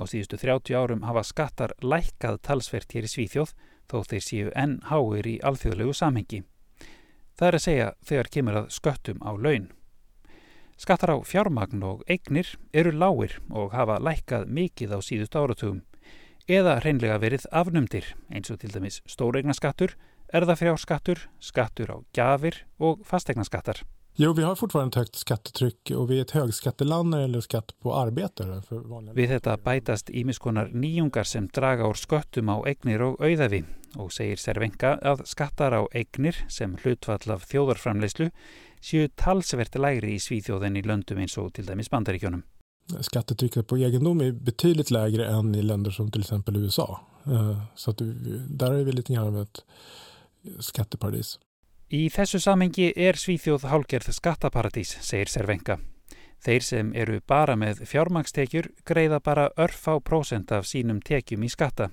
Á 0.00 0.02
síðustu 0.08 0.38
30 0.40 0.72
árum 0.78 1.02
hafa 1.04 1.22
skattar 1.26 1.74
lækkað 1.82 2.40
talsvert 2.48 2.96
hér 2.96 3.04
í 3.04 3.12
Svíþjóð 3.12 3.52
þó 3.90 3.98
þeir 4.08 4.24
séu 4.24 4.54
enn 4.56 4.78
háir 4.88 5.28
í 5.28 5.36
alþjóðlegu 5.44 5.92
samhengi. 5.92 6.40
Það 7.36 7.48
er 7.48 7.58
að 7.58 7.66
segja 7.66 7.92
þegar 8.08 8.32
kemur 8.32 8.58
að 8.62 8.72
sköttum 8.72 9.20
á 9.20 9.30
laun. 9.36 9.68
Skattar 10.80 11.12
á 11.12 11.16
fjármagn 11.20 11.82
og 11.84 12.00
eignir 12.08 12.54
eru 12.72 12.94
lágir 12.96 13.34
og 13.52 13.74
hafa 13.76 13.98
lækkað 14.00 14.46
mikið 14.48 14.94
á 14.96 14.98
síðust 15.04 15.36
áratugum 15.36 15.82
eða 16.48 16.78
hreinlega 16.80 17.18
verið 17.20 17.44
afnumdir 17.52 18.06
eins 18.32 18.48
og 18.48 18.62
til 18.62 18.72
dæmis 18.72 19.02
stóreignaskattur, 19.04 19.92
erðafjárskattur, 20.32 21.26
skattur 21.36 21.92
á 21.92 21.96
gjafir 22.16 22.62
og 22.80 23.04
fastegnaskattar. 23.04 23.82
Jo, 24.16 24.32
vi 24.32 24.42
har 24.42 24.56
fortfarande 24.56 24.90
ett 24.90 25.04
högt 25.04 25.16
skattetryck 25.16 25.90
och 25.90 26.10
vi 26.10 26.18
är 26.18 26.22
ett 26.22 26.30
högskatteland 26.30 27.10
när 27.10 27.18
det 27.18 27.22
gäller 27.22 27.40
skatt 27.40 27.74
på 27.80 27.94
arbetare. 27.94 28.62
Við 29.14 29.36
þetta 29.36 29.58
bætast 29.60 30.10
ímiskonar 30.10 30.72
nýjungar 30.72 31.24
sem 31.24 31.46
draga 31.48 31.86
úr 31.86 32.00
sköttum 32.00 32.50
á 32.50 32.56
eignir 32.66 33.04
og 33.04 33.20
auðafi 33.20 33.62
og 33.96 34.10
segir 34.12 34.40
Servenka 34.40 34.96
að 35.02 35.24
skattar 35.28 35.76
á 35.76 35.82
eignir 35.94 36.40
sem 36.48 36.76
hlutfall 36.82 37.36
af 37.36 37.46
þjóðarframleyslu 37.52 38.30
séu 38.80 39.08
talsvert 39.16 39.74
lägre 39.74 40.10
i 40.10 40.18
Svíþjóðin 40.18 40.76
i 40.76 40.82
löndum 40.82 41.18
eins 41.18 41.38
och 41.38 41.52
till 41.52 41.66
dæmis 41.66 41.90
bandaríkjónum. 41.90 42.42
Skattetrycket 43.00 43.66
på 43.66 43.78
egendom 43.78 44.20
är 44.20 44.32
betydligt 44.32 44.90
lägre 44.90 45.26
än 45.26 45.54
i 45.54 45.62
länder 45.62 45.90
som 45.90 46.10
till 46.10 46.20
exempel 46.20 46.56
USA. 46.56 47.00
Eh, 47.26 47.62
så 47.74 47.90
att 47.90 47.98
där 48.48 48.72
är 48.72 48.84
vi 48.84 48.92
lite 48.92 49.12
grann 49.12 49.26
av 49.26 49.42
ett 49.42 49.64
skatteparadis. 50.58 51.38
Í 51.90 52.06
þessu 52.06 52.38
samengi 52.38 52.92
er 52.94 53.16
Svíþjóð 53.18 53.64
hálgerð 53.66 54.12
skattaparadís, 54.14 54.92
segir 55.02 55.26
Servenka. 55.26 55.80
Þeir 56.40 56.62
sem 56.62 56.92
eru 56.94 57.18
bara 57.26 57.56
með 57.58 57.82
fjármagstekjur 57.90 58.70
greiða 58.86 59.18
bara 59.20 59.48
örf 59.58 59.88
á 59.90 59.98
prósent 59.98 60.52
af 60.54 60.68
sínum 60.70 61.00
tekjum 61.02 61.42
í 61.42 61.50
skatta. 61.50 61.90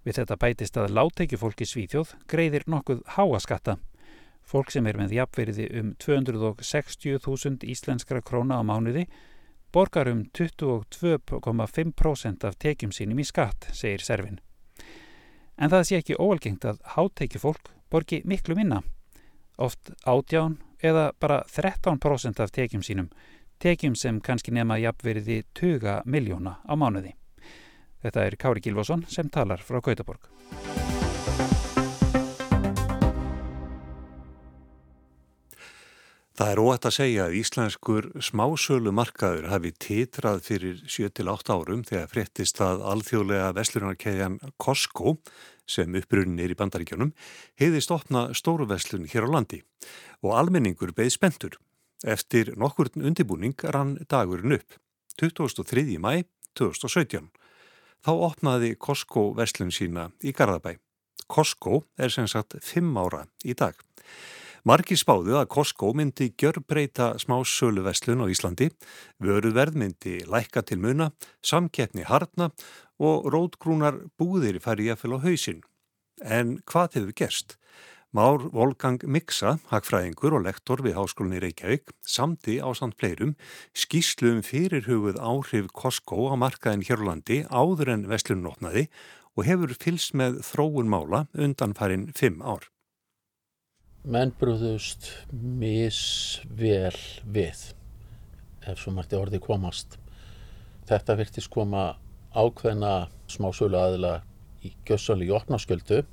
Við 0.00 0.22
þetta 0.22 0.38
bætist 0.40 0.80
að 0.80 0.94
láttekjufólki 0.96 1.68
Svíþjóð 1.68 2.14
greiðir 2.26 2.64
nokkuð 2.66 3.04
háa 3.18 3.38
skatta. 3.44 3.76
Fólk 4.48 4.70
sem 4.72 4.86
er 4.88 4.96
með 4.96 5.12
jafnverði 5.12 5.66
um 5.76 5.90
260.000 6.00 7.68
íslenskra 7.68 8.22
króna 8.24 8.56
á 8.56 8.64
mánuði 8.64 9.04
borgar 9.72 10.08
um 10.08 10.24
22,5% 10.32 12.44
af 12.48 12.56
tekjum 12.56 12.92
sínum 12.96 13.20
í 13.20 13.26
skatt, 13.28 13.68
segir 13.76 14.00
Servin. 14.00 14.40
En 15.58 15.68
það 15.68 15.84
sé 15.84 16.00
ekki 16.00 16.16
óalgengt 16.16 16.64
að 16.64 16.80
háttekjufólk 16.94 17.68
borgi 17.92 18.22
miklu 18.24 18.56
minna 18.56 18.80
oft 19.58 19.90
átján 20.06 20.56
eða 20.82 21.12
bara 21.20 21.42
13% 21.44 22.40
af 22.40 22.54
tekjum 22.54 22.82
sínum, 22.82 23.10
tekjum 23.58 23.96
sem 23.98 24.20
kannski 24.20 24.54
nema 24.54 24.78
jafnverði 24.78 25.42
20 25.58 26.06
miljóna 26.06 26.60
á 26.62 26.72
mánuði. 26.78 27.16
Þetta 28.00 28.24
er 28.24 28.38
Kári 28.38 28.62
Gilvason 28.62 29.04
sem 29.10 29.28
talar 29.28 29.60
frá 29.60 29.82
Gautaborg. 29.82 30.30
Það 36.38 36.52
er 36.52 36.60
óætt 36.62 36.84
að 36.86 36.94
segja 36.94 37.22
að 37.26 37.32
íslenskur 37.34 38.06
smásölu 38.22 38.92
markaður 38.94 39.48
hafi 39.50 39.72
titrað 39.82 40.44
fyrir 40.46 40.76
7-8 40.86 41.50
árum 41.50 41.80
þegar 41.88 42.12
fréttist 42.12 42.60
að 42.62 42.84
alþjóðlega 42.92 43.48
vestlunarkæðjan 43.56 44.36
Costco 44.54 45.16
sem 45.66 45.98
uppbrunni 45.98 46.46
er 46.46 46.54
í 46.54 46.58
bandaríkjónum, 46.60 47.10
heiðist 47.58 47.90
opna 47.90 48.28
stóruveslun 48.38 49.10
hér 49.10 49.26
á 49.26 49.34
landi 49.34 49.64
og 50.22 50.36
almenningur 50.38 50.94
beði 50.94 51.16
spentur. 51.16 51.58
Eftir 52.06 52.54
nokkur 52.54 52.92
undibúning 52.94 53.58
rann 53.74 53.96
dagurinn 54.06 54.60
upp, 54.60 54.78
2003. 55.18 55.98
mæ 55.98 56.22
2017. 56.54 57.32
Þá 58.06 58.12
opnaði 58.14 58.76
Costco 58.78 59.32
veslun 59.34 59.74
sína 59.74 60.12
í 60.22 60.30
Garðabæ. 60.30 60.78
Costco 61.26 61.82
er 61.98 62.14
sem 62.14 62.30
sagt 62.30 62.60
5 62.62 62.94
ára 63.02 63.26
í 63.42 63.58
dag. 63.58 63.74
Marki 64.66 64.96
spáðu 64.98 65.36
að 65.38 65.50
Costco 65.54 65.92
myndi 65.94 66.32
gjörbreyta 66.38 67.12
smásölu 67.22 67.84
veslun 67.86 68.24
á 68.24 68.26
Íslandi, 68.26 68.70
vöruverð 69.22 69.78
myndi 69.78 70.18
lækka 70.26 70.64
til 70.66 70.80
muna, 70.82 71.12
samkeppni 71.42 72.06
harna 72.08 72.50
og 72.98 73.28
rótgrúnar 73.30 74.00
búðir 74.18 74.58
færi 74.64 74.90
að 74.90 75.04
fylga 75.04 75.22
á 75.22 75.26
hausin. 75.26 75.62
En 76.18 76.58
hvað 76.66 76.98
hefur 76.98 77.14
gerst? 77.14 77.58
Már 78.10 78.40
Volgang 78.50 79.02
Miksa, 79.04 79.58
hagfræðingur 79.68 80.38
og 80.38 80.46
lektor 80.46 80.80
við 80.80 80.96
Háskólinni 80.96 81.42
Reykjavík, 81.44 81.92
samti 82.00 82.56
á 82.56 82.72
samt 82.72 82.96
fleirum 82.96 83.34
skýslum 83.76 84.40
fyrirhugð 84.42 85.20
áhrif 85.20 85.68
Costco 85.76 86.32
á 86.32 86.34
markaðin 86.40 86.86
Hjörlandi 86.88 87.42
áður 87.52 87.92
en 87.92 88.08
vestlunum 88.08 88.48
opnaði 88.54 88.88
og 89.36 89.44
hefur 89.46 89.76
fylst 89.76 90.16
með 90.16 90.40
þróun 90.48 90.88
mála 90.88 91.26
undan 91.36 91.76
farin 91.76 92.08
fimm 92.16 92.40
ár. 92.40 92.64
Menn 94.06 94.30
brúðust 94.38 95.08
misvel 95.34 96.94
við, 97.26 97.62
ef 98.62 98.78
svo 98.78 98.92
mætti 98.94 99.18
orði 99.18 99.40
komast. 99.42 99.96
Þetta 100.86 101.16
virtist 101.18 101.50
koma 101.50 101.96
ákveðna 102.30 103.08
smásölu 103.26 103.74
aðila 103.74 104.12
í 104.62 104.70
gjössali 104.86 105.26
í 105.26 105.32
opnasköldu 105.34 106.04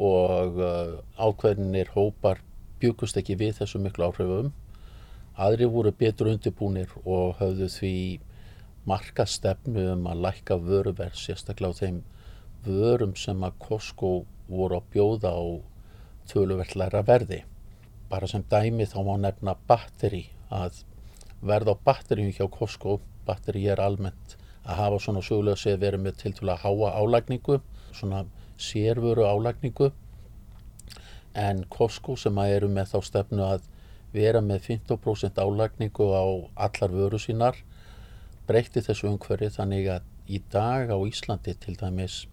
og 0.00 0.56
uh, 0.56 0.96
ákveðinir 1.20 1.92
hópar 1.92 2.40
byggust 2.80 3.20
ekki 3.20 3.36
við 3.36 3.58
þessu 3.60 3.80
miklu 3.82 4.08
áhrifum. 4.08 4.48
Aðri 5.36 5.68
voru 5.68 5.92
betur 5.92 6.30
undirbúnir 6.32 6.88
og 7.04 7.36
höfðu 7.42 7.68
því 7.76 7.96
marka 8.88 9.28
stefnu 9.28 9.90
um 9.92 10.08
að 10.08 10.24
lækka 10.24 10.56
vöruverð 10.56 11.20
sérstaklega 11.20 11.76
á 11.76 11.80
þeim 11.84 12.00
vörum 12.64 13.12
sem 13.12 13.44
að 13.44 13.60
Costco 13.60 14.22
voru 14.48 14.80
að 14.80 14.88
bjóða 14.96 15.36
á 15.36 15.44
töluvert 16.30 16.76
læra 16.76 17.02
verði. 17.06 17.42
Bara 18.10 18.28
sem 18.28 18.44
dæmi 18.50 18.86
þá 18.86 18.98
má 19.06 19.14
nefna 19.20 19.56
batteri 19.68 20.26
að 20.52 20.82
verð 21.42 21.72
á 21.72 21.76
batterinu 21.84 22.34
hjá 22.36 22.46
Costco, 22.52 23.00
batteri 23.26 23.64
er 23.72 23.80
almennt 23.82 24.36
að 24.62 24.78
hafa 24.78 25.00
svona 25.02 25.24
sögulega 25.26 25.58
séð 25.58 25.80
verið 25.82 26.04
með 26.04 26.20
til 26.22 26.48
að 26.48 26.62
háa 26.62 26.92
álækningu, 27.02 27.58
svona 27.92 28.24
sérvöru 28.58 29.26
álækningu 29.26 29.90
en 31.34 31.64
Costco 31.72 32.16
sem 32.16 32.38
að 32.38 32.56
eru 32.58 32.68
með 32.70 32.92
þá 32.92 32.98
stefnu 33.08 33.44
að 33.46 33.68
vera 34.12 34.42
með 34.44 34.68
15% 34.68 35.40
álækningu 35.40 36.08
á 36.12 36.24
allar 36.68 36.92
vöru 36.92 37.18
sínar 37.18 37.56
breytti 38.46 38.82
þessu 38.84 39.08
umhverfi 39.08 39.48
þannig 39.56 39.88
að 39.96 40.08
í 40.28 40.42
dag 40.52 40.92
á 40.92 40.98
Íslandi 41.08 41.54
til 41.58 41.74
dæmis 41.80 42.26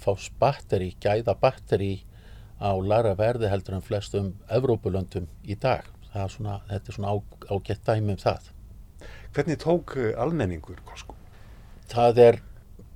fás 0.00 0.28
batteri, 0.40 0.94
gæða 1.00 1.36
batteri 1.40 2.04
á 2.60 2.72
læra 2.80 3.14
verði 3.18 3.50
heldur 3.52 3.76
en 3.76 3.84
flestum 3.84 4.32
Evrópulöndum 4.48 5.28
í 5.44 5.58
dag. 5.60 5.84
Er 6.16 6.30
svona, 6.32 6.62
þetta 6.70 6.92
er 6.92 6.96
svona 6.96 7.18
ágætt 7.50 7.84
dæmi 7.84 8.16
um 8.16 8.22
það. 8.22 8.50
Hvernig 9.36 9.60
tók 9.60 9.96
almenningur 10.16 10.80
Costco? 10.88 11.16
það 11.90 12.20
er 12.22 12.38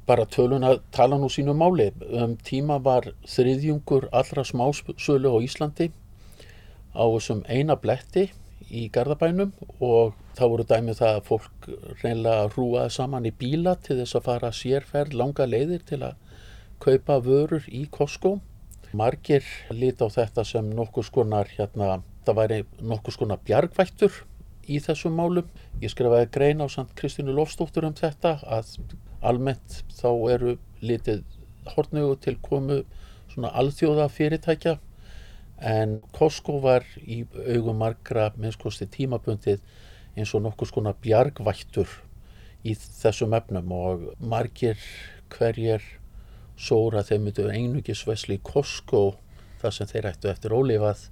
bara 0.06 0.26
tölun 0.26 0.66
að 0.66 0.80
tala 0.94 1.18
nú 1.20 1.30
sínu 1.30 1.54
máli. 1.54 1.90
Um 2.10 2.36
tíma 2.36 2.80
var 2.82 3.12
þriðjungur 3.28 4.08
allra 4.12 4.44
smásölu 4.44 5.30
á 5.30 5.38
Íslandi 5.44 5.90
á 6.94 7.04
þessum 7.06 7.44
eina 7.46 7.76
bletti 7.78 8.30
í 8.70 8.88
Garðabænum 8.90 9.52
og 9.80 10.16
þá 10.38 10.44
voru 10.48 10.66
dæmið 10.66 10.98
það 11.02 11.16
að 11.18 11.28
fólk 11.28 11.68
reynlega 12.02 12.50
rúaði 12.56 12.94
saman 12.94 13.26
í 13.26 13.34
bíla 13.34 13.76
til 13.82 14.00
þess 14.00 14.18
að 14.18 14.26
fara 14.26 14.52
sérferð 14.54 15.14
langa 15.18 15.46
leiðir 15.46 15.86
til 15.86 16.02
að 16.06 16.18
kaupa 16.82 17.20
vörur 17.22 17.66
í 17.68 17.84
Costco. 17.90 18.38
Margir 18.96 19.44
líti 19.70 20.02
á 20.02 20.08
þetta 20.10 20.44
sem 20.46 20.70
nokkur 20.74 21.06
skonar, 21.06 21.50
hérna, 21.56 22.00
það 22.26 22.40
væri 22.40 22.60
nokkur 22.82 23.14
skonar 23.14 23.42
bjargvættur 23.46 24.24
í 24.70 24.80
þessum 24.82 25.16
málum. 25.18 25.48
Ég 25.82 25.92
skrifaði 25.92 26.30
grein 26.34 26.62
á 26.62 26.66
Sant 26.70 26.92
Kristínu 26.98 27.34
Lofstóttur 27.36 27.86
um 27.88 27.96
þetta 27.96 28.38
að 28.46 28.76
almennt 29.20 29.82
þá 29.94 30.08
eru 30.34 30.56
litið 30.80 31.24
hortnögu 31.70 32.16
til 32.24 32.36
komu 32.42 32.82
svona 33.30 33.52
alþjóða 33.60 34.08
fyrirtækja 34.10 34.78
en 35.70 35.98
Costco 36.16 36.58
var 36.64 36.86
í 37.04 37.22
augum 37.54 37.78
margra 37.82 38.30
minnskosti 38.40 38.88
tímabundið 38.88 39.60
eins 40.16 40.32
og 40.34 40.44
nokkur 40.46 40.70
skona 40.70 40.94
bjargvættur 41.04 41.90
í 42.64 42.74
þessum 42.74 43.36
efnum 43.36 43.72
og 43.76 44.06
margir 44.20 44.80
hverjir 45.32 45.84
sóra 46.60 47.02
þeim 47.06 47.26
myndu 47.26 47.48
einugisvesli 47.48 48.38
Costco 48.44 49.04
þar 49.62 49.76
sem 49.76 49.88
þeir 49.90 50.10
ættu 50.12 50.30
eftir 50.32 50.54
ólifað 50.56 51.06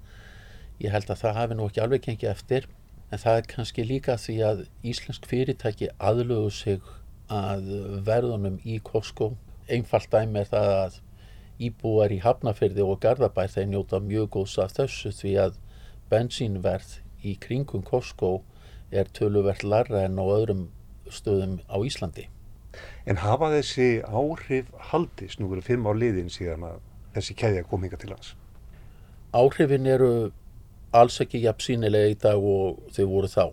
ég 0.83 0.93
held 0.95 1.11
að 1.11 1.23
það 1.23 1.39
hafi 1.41 1.59
nú 1.59 1.69
ekki 1.69 1.83
alveg 1.85 2.05
gengið 2.05 2.31
eftir 2.31 2.69
en 3.09 3.23
það 3.23 3.41
er 3.41 3.51
kannski 3.55 3.85
líka 3.89 4.17
því 4.21 4.37
að 4.45 4.65
íslensk 4.93 5.29
fyrirtæki 5.31 5.91
aðlögu 5.97 6.53
sig 6.55 6.91
að 7.33 7.71
verðunum 8.05 8.59
í 8.65 8.79
Costco 8.85 9.33
einfallt 9.69 10.11
dæmi 10.13 10.43
er 10.43 10.51
það 10.53 10.73
að 10.77 11.01
íbúar 11.69 12.15
í 12.15 12.21
Hafnafyrði 12.23 12.85
og 12.85 13.01
Garðabær 13.03 13.51
þeir 13.53 13.69
njóta 13.73 14.01
mjög 14.05 14.31
góðs 14.37 14.57
af 14.63 14.77
þessu 14.77 15.13
því 15.17 15.35
að 15.45 15.59
bensínverð 16.13 16.99
í 17.27 17.35
kringum 17.43 17.85
Costco 17.85 18.39
er 18.91 19.11
töluvert 19.13 19.65
larra 19.65 20.05
en 20.07 20.21
á 20.21 20.25
öðrum 20.25 20.69
stöðum 21.13 21.59
á 21.69 21.77
Íslandi. 21.85 22.29
En 23.09 23.21
hafa 23.23 23.51
þessi 23.55 23.89
áhrif 24.05 24.69
haldist, 24.91 25.41
nú 25.41 25.51
eru 25.53 25.65
fimm 25.65 25.87
á 25.89 25.93
liðin 25.97 26.29
síðan 26.33 26.67
að 26.69 26.83
þessi 27.17 27.37
keðja 27.39 27.65
kom 27.69 27.87
hinga 27.87 28.01
til 28.01 28.13
hans? 28.13 28.35
Áhrifin 29.33 29.89
eru 29.89 30.11
alls 30.97 31.21
ekki 31.21 31.43
jafn 31.43 31.65
sínilega 31.65 32.13
í 32.13 32.19
dag 32.21 32.43
og 32.43 32.83
þau 32.97 33.05
voru 33.11 33.31
þá. 33.33 33.45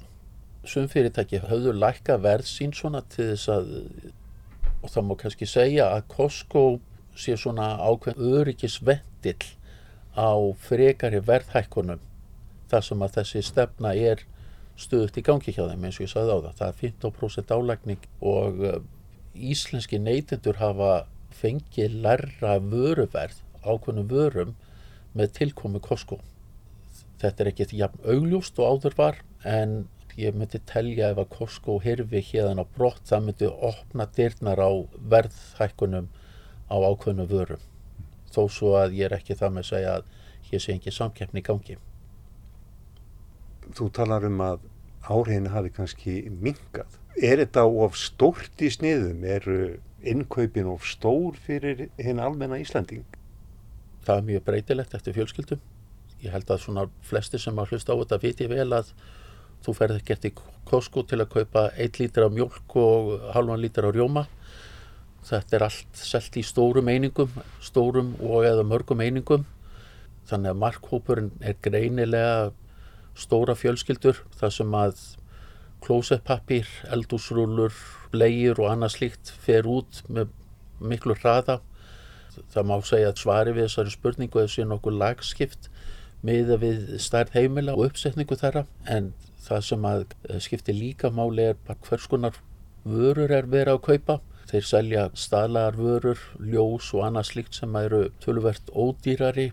Sum 0.65 0.87
fyrirtæki 0.89 1.43
höfðu 1.45 1.75
lækka 1.77 2.17
verð 2.23 2.47
sín 2.49 2.73
svona 2.73 3.03
til 3.13 3.29
þess 3.33 3.51
að, 3.53 3.71
og 4.81 4.91
það 4.91 5.07
má 5.07 5.15
kannski 5.21 5.47
segja 5.49 5.91
að 5.93 6.07
Costco 6.15 6.65
sé 7.15 7.35
svona 7.39 7.75
ákveðn 7.79 8.23
öryggisvendill 8.39 9.51
á 10.15 10.31
frekari 10.67 11.21
verðhækkunum 11.23 12.01
þar 12.71 12.87
sem 12.87 13.03
að 13.05 13.19
þessi 13.19 13.43
stefna 13.45 13.93
er 13.95 14.23
stuðut 14.79 15.19
í 15.19 15.23
gangi 15.23 15.53
hjá 15.55 15.63
þeim 15.69 15.85
eins 15.87 15.99
og 15.99 16.05
ég 16.05 16.11
sagði 16.11 16.35
á 16.35 16.39
það. 16.47 16.55
Það 16.59 16.67
er 16.67 16.79
15% 16.81 17.55
álægning 17.55 18.07
og 18.19 18.63
íslenski 19.35 19.99
neytendur 19.99 20.59
hafa 20.61 21.05
fengið 21.35 21.99
lærra 22.05 22.55
vöruverð 22.63 23.41
ákveðnum 23.65 24.07
vörum 24.09 24.55
með 25.15 25.33
tilkomi 25.39 25.81
Costco. 25.83 26.19
Þetta 27.21 27.43
er 27.43 27.51
ekkert 27.51 27.73
jafn 27.75 28.07
augljóst 28.07 28.59
og 28.59 28.75
áður 28.75 28.97
var 28.99 29.21
en 29.47 29.85
ég 30.19 30.35
myndi 30.35 30.61
telja 30.69 31.11
ef 31.11 31.21
að 31.23 31.31
Costco 31.35 31.77
hirfi 31.83 32.21
hérðan 32.29 32.63
á 32.63 32.65
brott 32.77 33.03
það 33.07 33.25
myndi 33.27 33.49
opna 33.69 34.07
dyrnar 34.15 34.61
á 34.63 34.71
verðhækkunum 35.13 36.07
á 36.71 36.75
ákveðnu 36.75 37.25
vörum. 37.31 37.63
Þó 38.31 38.45
svo 38.51 38.75
að 38.79 38.95
ég 38.99 39.09
er 39.09 39.17
ekki 39.19 39.37
það 39.39 39.55
með 39.55 39.65
að 39.65 39.71
segja 39.71 39.97
að 39.97 40.13
hér 40.49 40.63
sé 40.63 40.75
ekki 40.75 40.93
samkeppni 40.93 41.43
í 41.43 41.45
gangi. 41.45 41.77
Þú 43.75 43.89
talar 43.95 44.27
um 44.27 44.43
að 44.45 44.67
áhrifin 45.05 45.51
hafi 45.53 45.71
kannski 45.73 46.15
mingað. 46.29 46.99
Er 47.15 47.39
þetta 47.39 47.63
of 47.63 47.95
stórt 47.95 48.59
í 48.59 48.67
sniðum? 48.73 49.21
Er 49.23 49.45
innkaupin 50.03 50.67
of 50.67 50.83
stór 50.83 51.37
fyrir 51.39 51.87
hinn 51.95 52.19
almenna 52.19 52.59
Íslanding? 52.59 53.05
Það 54.03 54.17
er 54.19 54.27
mjög 54.27 54.43
breytilegt 54.49 54.97
eftir 54.97 55.15
fjölskyldum. 55.15 55.61
Ég 56.19 56.33
held 56.35 56.51
að 56.51 56.65
svona 56.65 56.83
flesti 57.07 57.39
sem 57.39 57.55
að 57.55 57.71
hlusta 57.71 57.95
á 57.95 57.99
þetta 58.01 58.19
viti 58.19 58.49
vel 58.51 58.67
að 58.75 58.91
þú 59.63 59.77
ferð 59.79 60.01
ekkert 60.01 60.27
í 60.27 60.33
Costco 60.67 61.05
til 61.07 61.21
að 61.23 61.31
kaupa 61.37 61.65
1 61.79 62.01
lítra 62.01 62.27
mjölk 62.29 62.75
og 62.83 63.15
halvan 63.31 63.63
lítra 63.63 63.93
rjóma. 63.95 64.27
Þetta 65.25 65.55
er 65.55 65.65
allt 65.69 65.97
selt 65.97 66.35
í 66.35 66.43
stórum 66.45 66.91
einingum, 66.91 67.31
stórum 67.63 68.13
og 68.19 68.43
eða 68.45 68.67
mörgum 68.67 69.01
einingum. 69.01 69.47
Þannig 70.27 70.51
að 70.51 70.63
markhópurinn 70.67 71.31
er 71.39 71.55
greinilega 71.63 72.51
stóra 73.15 73.55
fjölskyldur 73.55 74.19
þar 74.35 74.53
sem 74.53 74.75
að 74.75 74.99
klósettpappir, 75.85 76.67
eldúsrúlur, 76.93 77.75
blegjur 78.13 78.61
og 78.63 78.71
annað 78.71 78.95
slíkt 78.97 79.31
fer 79.45 79.67
út 79.69 80.01
með 80.09 80.33
miklu 80.81 81.15
hraða. 81.19 81.59
Það 82.51 82.67
má 82.67 82.75
segja 82.83 83.11
að 83.13 83.21
svari 83.21 83.53
við 83.55 83.69
þessari 83.69 83.93
spurningu 83.93 84.41
er 84.41 84.51
síðan 84.51 84.75
okkur 84.75 84.97
lagskipt 84.99 85.69
miða 86.25 86.57
við 86.59 86.97
stærð 87.03 87.37
heimila 87.37 87.75
og 87.77 87.91
uppsetningu 87.91 88.37
þeirra 88.39 88.65
en 88.91 89.13
það 89.45 89.65
sem 89.69 89.87
að 89.87 90.05
skiptir 90.43 90.75
líka 90.77 91.11
máli 91.13 91.51
er 91.51 91.59
bara 91.67 91.79
hvers 91.87 92.07
konar 92.11 92.39
vörur 92.85 93.31
er 93.33 93.49
verið 93.49 93.77
að 93.77 93.85
kaupa. 93.89 94.17
Þeir 94.45 94.65
selja 94.69 95.03
staðlagar 95.17 95.77
vörur, 95.79 96.19
ljós 96.37 96.91
og 96.93 97.05
annað 97.07 97.29
slíkt 97.31 97.57
sem 97.57 97.77
eru 97.79 98.03
tölvert 98.21 98.69
ódýrari 98.73 99.51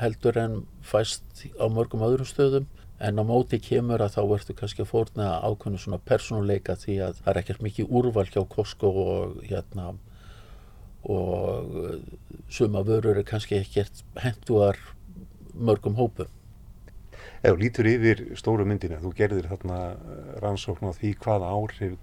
heldur 0.00 0.38
en 0.40 0.56
fæst 0.84 1.46
á 1.56 1.66
mörgum 1.70 2.04
öðrum 2.04 2.28
stöðum 2.28 2.66
en 3.04 3.20
á 3.20 3.24
móti 3.26 3.60
kemur 3.62 4.02
að 4.04 4.16
þá 4.16 4.22
ertu 4.38 4.56
kannski 4.56 4.84
að 4.84 4.90
fórna 4.90 5.28
ákveðinu 5.44 5.82
svona 5.82 6.00
persónuleika 6.08 6.76
því 6.80 6.96
að 7.08 7.20
það 7.20 7.30
er 7.32 7.40
ekkert 7.42 7.64
mikið 7.66 7.92
úrval 8.00 8.26
hjá 8.30 8.40
Costco 8.54 8.92
og 9.04 9.42
hérna 9.44 9.92
og 11.04 12.00
suma 12.48 12.80
vörur 12.86 13.20
er 13.20 13.28
kannski 13.28 13.58
ekkert 13.60 14.00
henduar 14.16 14.80
mörgum 15.54 15.98
hópu. 15.98 16.26
Ef 17.44 17.58
lítur 17.60 17.86
yfir 17.90 18.24
stóru 18.40 18.64
myndina, 18.64 19.02
þú 19.02 19.12
gerðir 19.18 19.50
þarna 19.50 19.80
rannsókn 20.40 20.88
á 20.88 20.92
því 20.96 21.12
hvaða 21.20 21.52
áhrif 21.52 21.98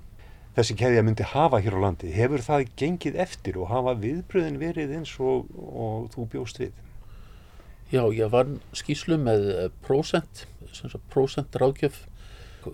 þessi 0.55 0.75
keðja 0.77 1.03
myndi 1.05 1.25
hafa 1.25 1.61
hér 1.63 1.77
á 1.79 1.83
landi. 1.87 2.11
Hefur 2.13 2.43
það 2.43 2.69
gengið 2.79 3.19
eftir 3.25 3.57
og 3.57 3.71
hafa 3.71 3.95
viðbröðin 4.01 4.59
verið 4.61 4.95
eins 4.99 5.13
og, 5.19 5.49
og 5.57 6.09
þú 6.13 6.27
bjóst 6.35 6.61
við? 6.61 6.73
Já, 7.91 8.05
ég 8.15 8.29
var 8.31 8.47
skýslu 8.71 9.17
með 9.19 9.41
prósent, 9.83 10.45
prósent 11.11 11.57
ráðgjöf 11.59 11.97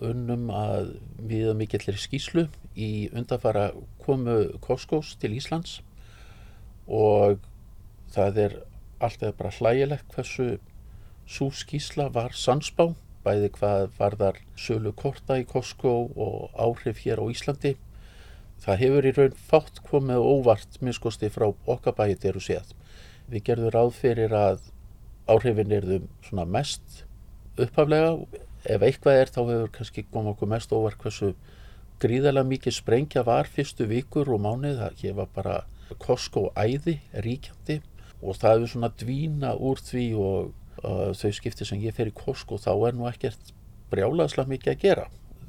unnum 0.05 0.51
að 0.53 0.91
við 1.25 1.47
mikillir 1.57 1.97
skýslu 1.97 2.43
í 2.77 3.09
undanfara 3.09 3.71
komu 4.03 4.35
Costco's 4.61 5.15
til 5.17 5.31
Íslands 5.39 5.79
og 6.85 7.41
það 8.13 8.39
er 8.45 8.55
alltaf 9.01 9.33
bara 9.41 9.55
hlægilegt 9.57 10.13
hversu 10.13 10.47
svo 11.25 11.49
skýsla 11.49 12.11
var 12.13 12.37
sansbá, 12.37 12.91
bæði 13.25 13.49
hvað 13.57 13.89
var 13.97 14.21
þar 14.21 14.39
sölu 14.53 14.93
korta 15.01 15.41
í 15.41 15.49
Costco 15.49 15.97
og 16.13 16.53
áhrif 16.53 17.01
hér 17.07 17.25
á 17.25 17.25
Íslandi. 17.25 17.73
Það 18.61 18.81
hefur 18.85 19.09
í 19.09 19.17
raun 19.17 19.43
fátt 19.49 19.81
komið 19.89 20.29
óvart 20.29 20.77
minnskosti 20.77 21.33
frá 21.33 21.49
okkar 21.49 21.97
bæði 21.97 22.35
eru 22.35 22.49
séð. 22.51 22.77
Við 23.25 23.49
gerðum 23.49 23.73
ráð 23.73 23.95
fyrir 23.97 24.41
að 24.45 24.67
áhrifin 25.31 25.73
er 25.75 25.87
þau 25.87 26.07
svona 26.29 26.45
mest 26.57 27.03
upphaflega. 27.57 28.13
Ef 28.67 28.83
eitthvað 28.83 29.21
er 29.21 29.31
þá 29.31 29.39
hefur 29.41 29.73
kannski 29.77 30.03
komið 30.11 30.33
okkur 30.33 30.51
mest 30.51 30.73
óvart 30.75 31.01
hversu 31.01 31.33
gríðarlega 32.01 32.51
mikið 32.51 32.77
sprengja 32.77 33.23
var 33.27 33.49
fyrstu 33.49 33.87
vikur 33.89 34.29
og 34.33 34.43
mánuð. 34.43 34.81
Það 34.81 35.03
hefa 35.03 35.27
bara 35.35 35.59
Costco 36.03 36.49
æði 36.57 36.97
ríkjandi 37.23 37.79
og 38.21 38.39
það 38.39 38.57
hefur 38.57 38.73
svona 38.73 38.91
dvína 38.99 39.53
úr 39.55 39.79
því 39.81 40.07
og 40.19 40.49
uh, 40.83 41.13
þau 41.15 41.31
skipti 41.37 41.67
sem 41.67 41.81
ég 41.85 41.95
fer 41.95 42.11
í 42.11 42.17
Costco 42.17 42.59
þá 42.59 42.73
er 42.89 42.97
nú 42.97 43.07
ekkert 43.09 43.53
brjálaðslega 43.91 44.51
mikið 44.51 44.73
að 44.73 44.83
gera. 44.83 45.07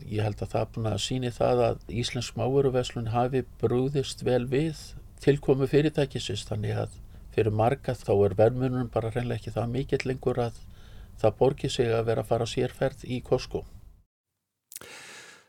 Ég 0.08 0.24
held 0.24 0.40
að 0.44 0.54
það 0.54 0.70
búin 0.74 0.88
að 0.92 1.02
síni 1.04 1.34
það 1.34 1.64
að 1.66 1.92
Íslensk 2.00 2.38
máveruveslun 2.38 3.10
hafi 3.12 3.42
brúðist 3.60 4.22
vel 4.24 4.44
við 4.48 4.78
tilkomu 5.24 5.66
fyrirtækisins 5.68 6.46
þannig 6.48 6.84
að 6.84 6.96
fyrir 7.38 7.54
marga 7.54 7.94
þá 7.94 8.12
er 8.26 8.34
verðmunum 8.38 8.90
bara 8.90 9.12
hreinlega 9.14 9.38
ekki 9.38 9.54
það 9.54 9.74
mikill 9.76 10.04
lengur 10.10 10.40
að 10.42 10.58
það 11.18 11.36
borgi 11.38 11.70
sig 11.70 11.92
að 11.94 12.08
vera 12.10 12.24
að 12.24 12.32
fara 12.32 12.48
sérferð 12.50 13.06
í 13.06 13.20
Costco. 13.26 13.64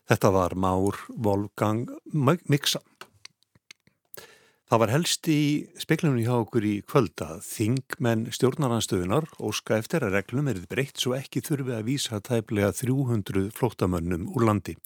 Þetta 0.10 0.32
var 0.34 0.56
Már 0.58 0.98
Volgang 1.10 1.90
Miksa. 2.14 2.82
Það 4.70 4.82
var 4.84 4.92
helst 4.94 5.28
í 5.34 5.42
speiklunum 5.82 6.22
hjá 6.22 6.34
okkur 6.36 6.66
í 6.66 6.76
kvölda 6.86 7.40
þingmenn 7.42 8.28
stjórnaranstöðunar 8.34 9.26
óska 9.42 9.80
eftir 9.82 10.06
að 10.06 10.20
reglum 10.20 10.50
erið 10.52 10.68
breytt 10.70 11.02
svo 11.02 11.16
ekki 11.18 11.42
þurfi 11.46 11.74
að 11.74 11.88
vísa 11.90 12.22
tæplega 12.22 12.70
300 12.78 13.50
flótamönnum 13.58 14.30
úr 14.30 14.46
landi. 14.46 14.78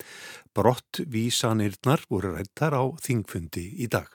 Brott 0.56 1.04
vísanirnar 1.04 2.08
voru 2.08 2.32
rættar 2.38 2.80
á 2.80 2.84
þingfundi 3.04 3.74
í 3.84 3.92
dag. 3.92 4.08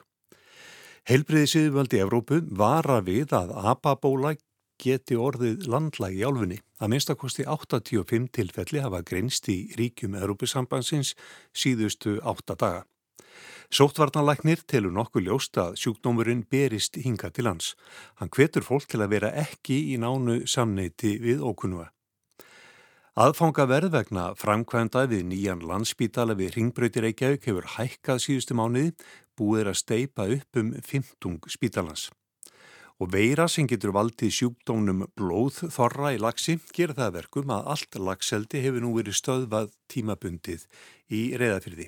Heilbriði 1.09 1.47
síðuvaldi 1.49 1.97
Evrópu 2.03 2.37
vara 2.53 2.99
við 3.01 3.31
að 3.33 3.55
apabóla 3.71 4.35
geti 4.77 5.15
orðið 5.17 5.65
landlægi 5.65 6.21
álfunni. 6.21 6.59
Að 6.77 6.91
minnstakosti 6.93 7.47
85 7.49 8.27
tilfelli 8.37 8.83
hafa 8.83 9.01
grinst 9.01 9.49
í 9.49 9.57
ríkjum 9.79 10.19
Európusambansins 10.19 11.15
síðustu 11.49 12.19
8 12.21 12.59
daga. 12.61 12.85
Sóttvarnanlæknir 13.73 14.61
telur 14.69 14.93
nokkuð 14.93 15.31
ljóst 15.31 15.57
að 15.57 15.79
sjúkdómurinn 15.81 16.45
berist 16.45 17.01
hinga 17.01 17.33
til 17.33 17.49
hans. 17.49 17.73
Hann 18.21 18.29
hvetur 18.29 18.69
fólk 18.69 18.85
til 18.85 19.01
að 19.01 19.15
vera 19.17 19.33
ekki 19.33 19.87
í 19.95 19.97
nánu 19.97 20.43
samneiti 20.45 21.17
við 21.25 21.41
ókunnuga. 21.41 21.89
Aðfanga 23.19 23.65
verð 23.67 23.95
vegna 23.97 24.29
framkvæmda 24.37 25.07
við 25.11 25.25
nýjan 25.27 25.65
landsbítala 25.65 26.37
við 26.39 26.53
Ringbröytir 26.55 27.03
Reykjavík 27.03 27.49
hefur 27.49 27.65
hækkað 27.73 28.21
síðustu 28.23 28.55
mánuði 28.55 28.93
búið 29.39 29.63
er 29.63 29.71
að 29.71 29.79
steipa 29.81 30.27
upp 30.35 30.59
um 30.61 30.73
15 30.77 31.37
spítalans. 31.49 32.09
Og 32.99 33.13
veira 33.13 33.45
sem 33.47 33.67
getur 33.67 33.93
valdið 33.95 34.33
sjúkdónum 34.35 35.05
blóðþorra 35.15 36.11
í 36.17 36.19
lagsi 36.19 36.57
gera 36.75 36.97
það 36.97 37.15
verkum 37.21 37.53
að 37.55 37.69
allt 37.75 38.01
lagseldi 38.09 38.63
hefur 38.65 38.83
nú 38.83 38.91
verið 38.97 39.15
stöðvað 39.21 39.71
tímabundið 39.87 40.67
í 41.07 41.29
reyðafyrði. 41.39 41.87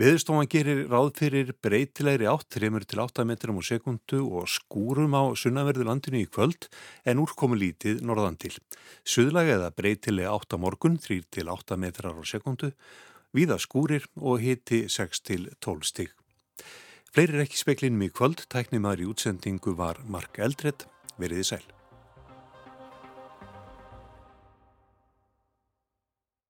Veðurstofan 0.00 0.48
gerir 0.48 0.86
ráð 0.88 1.10
fyrir 1.18 1.50
breytilegri 1.60 2.24
átt 2.30 2.46
3-8 2.56 3.26
metrum 3.28 3.58
á 3.60 3.62
sekundu 3.68 4.22
og 4.38 4.46
skúrum 4.48 5.12
á 5.12 5.36
sunnaverðu 5.36 5.84
landinu 5.84 6.22
í 6.22 6.28
kvöld 6.30 6.70
en 7.04 7.20
úrkomu 7.20 7.58
lítið 7.60 8.00
norðan 8.08 8.38
til. 8.40 8.54
Suðlag 9.04 9.50
eða 9.58 9.68
breytileg 9.76 10.30
átt 10.30 10.56
á 10.56 10.62
morgun 10.62 10.96
3-8 10.96 11.76
metrar 11.76 12.16
á 12.16 12.24
sekundu 12.24 12.70
Víða 13.36 13.60
skúrir 13.62 14.08
og 14.18 14.40
hiti 14.42 14.84
6-12 14.90 15.86
stig. 15.86 16.14
Fleiri 17.10 17.38
er 17.38 17.44
ekki 17.44 17.58
speklinum 17.58 18.06
í 18.06 18.12
kvöld, 18.14 18.46
tæknimaður 18.50 19.04
í 19.04 19.10
útsendingu 19.10 19.74
var 19.78 20.02
Mark 20.06 20.38
Eldred, 20.42 20.86
veriði 21.18 21.46
sæl. 21.52 21.79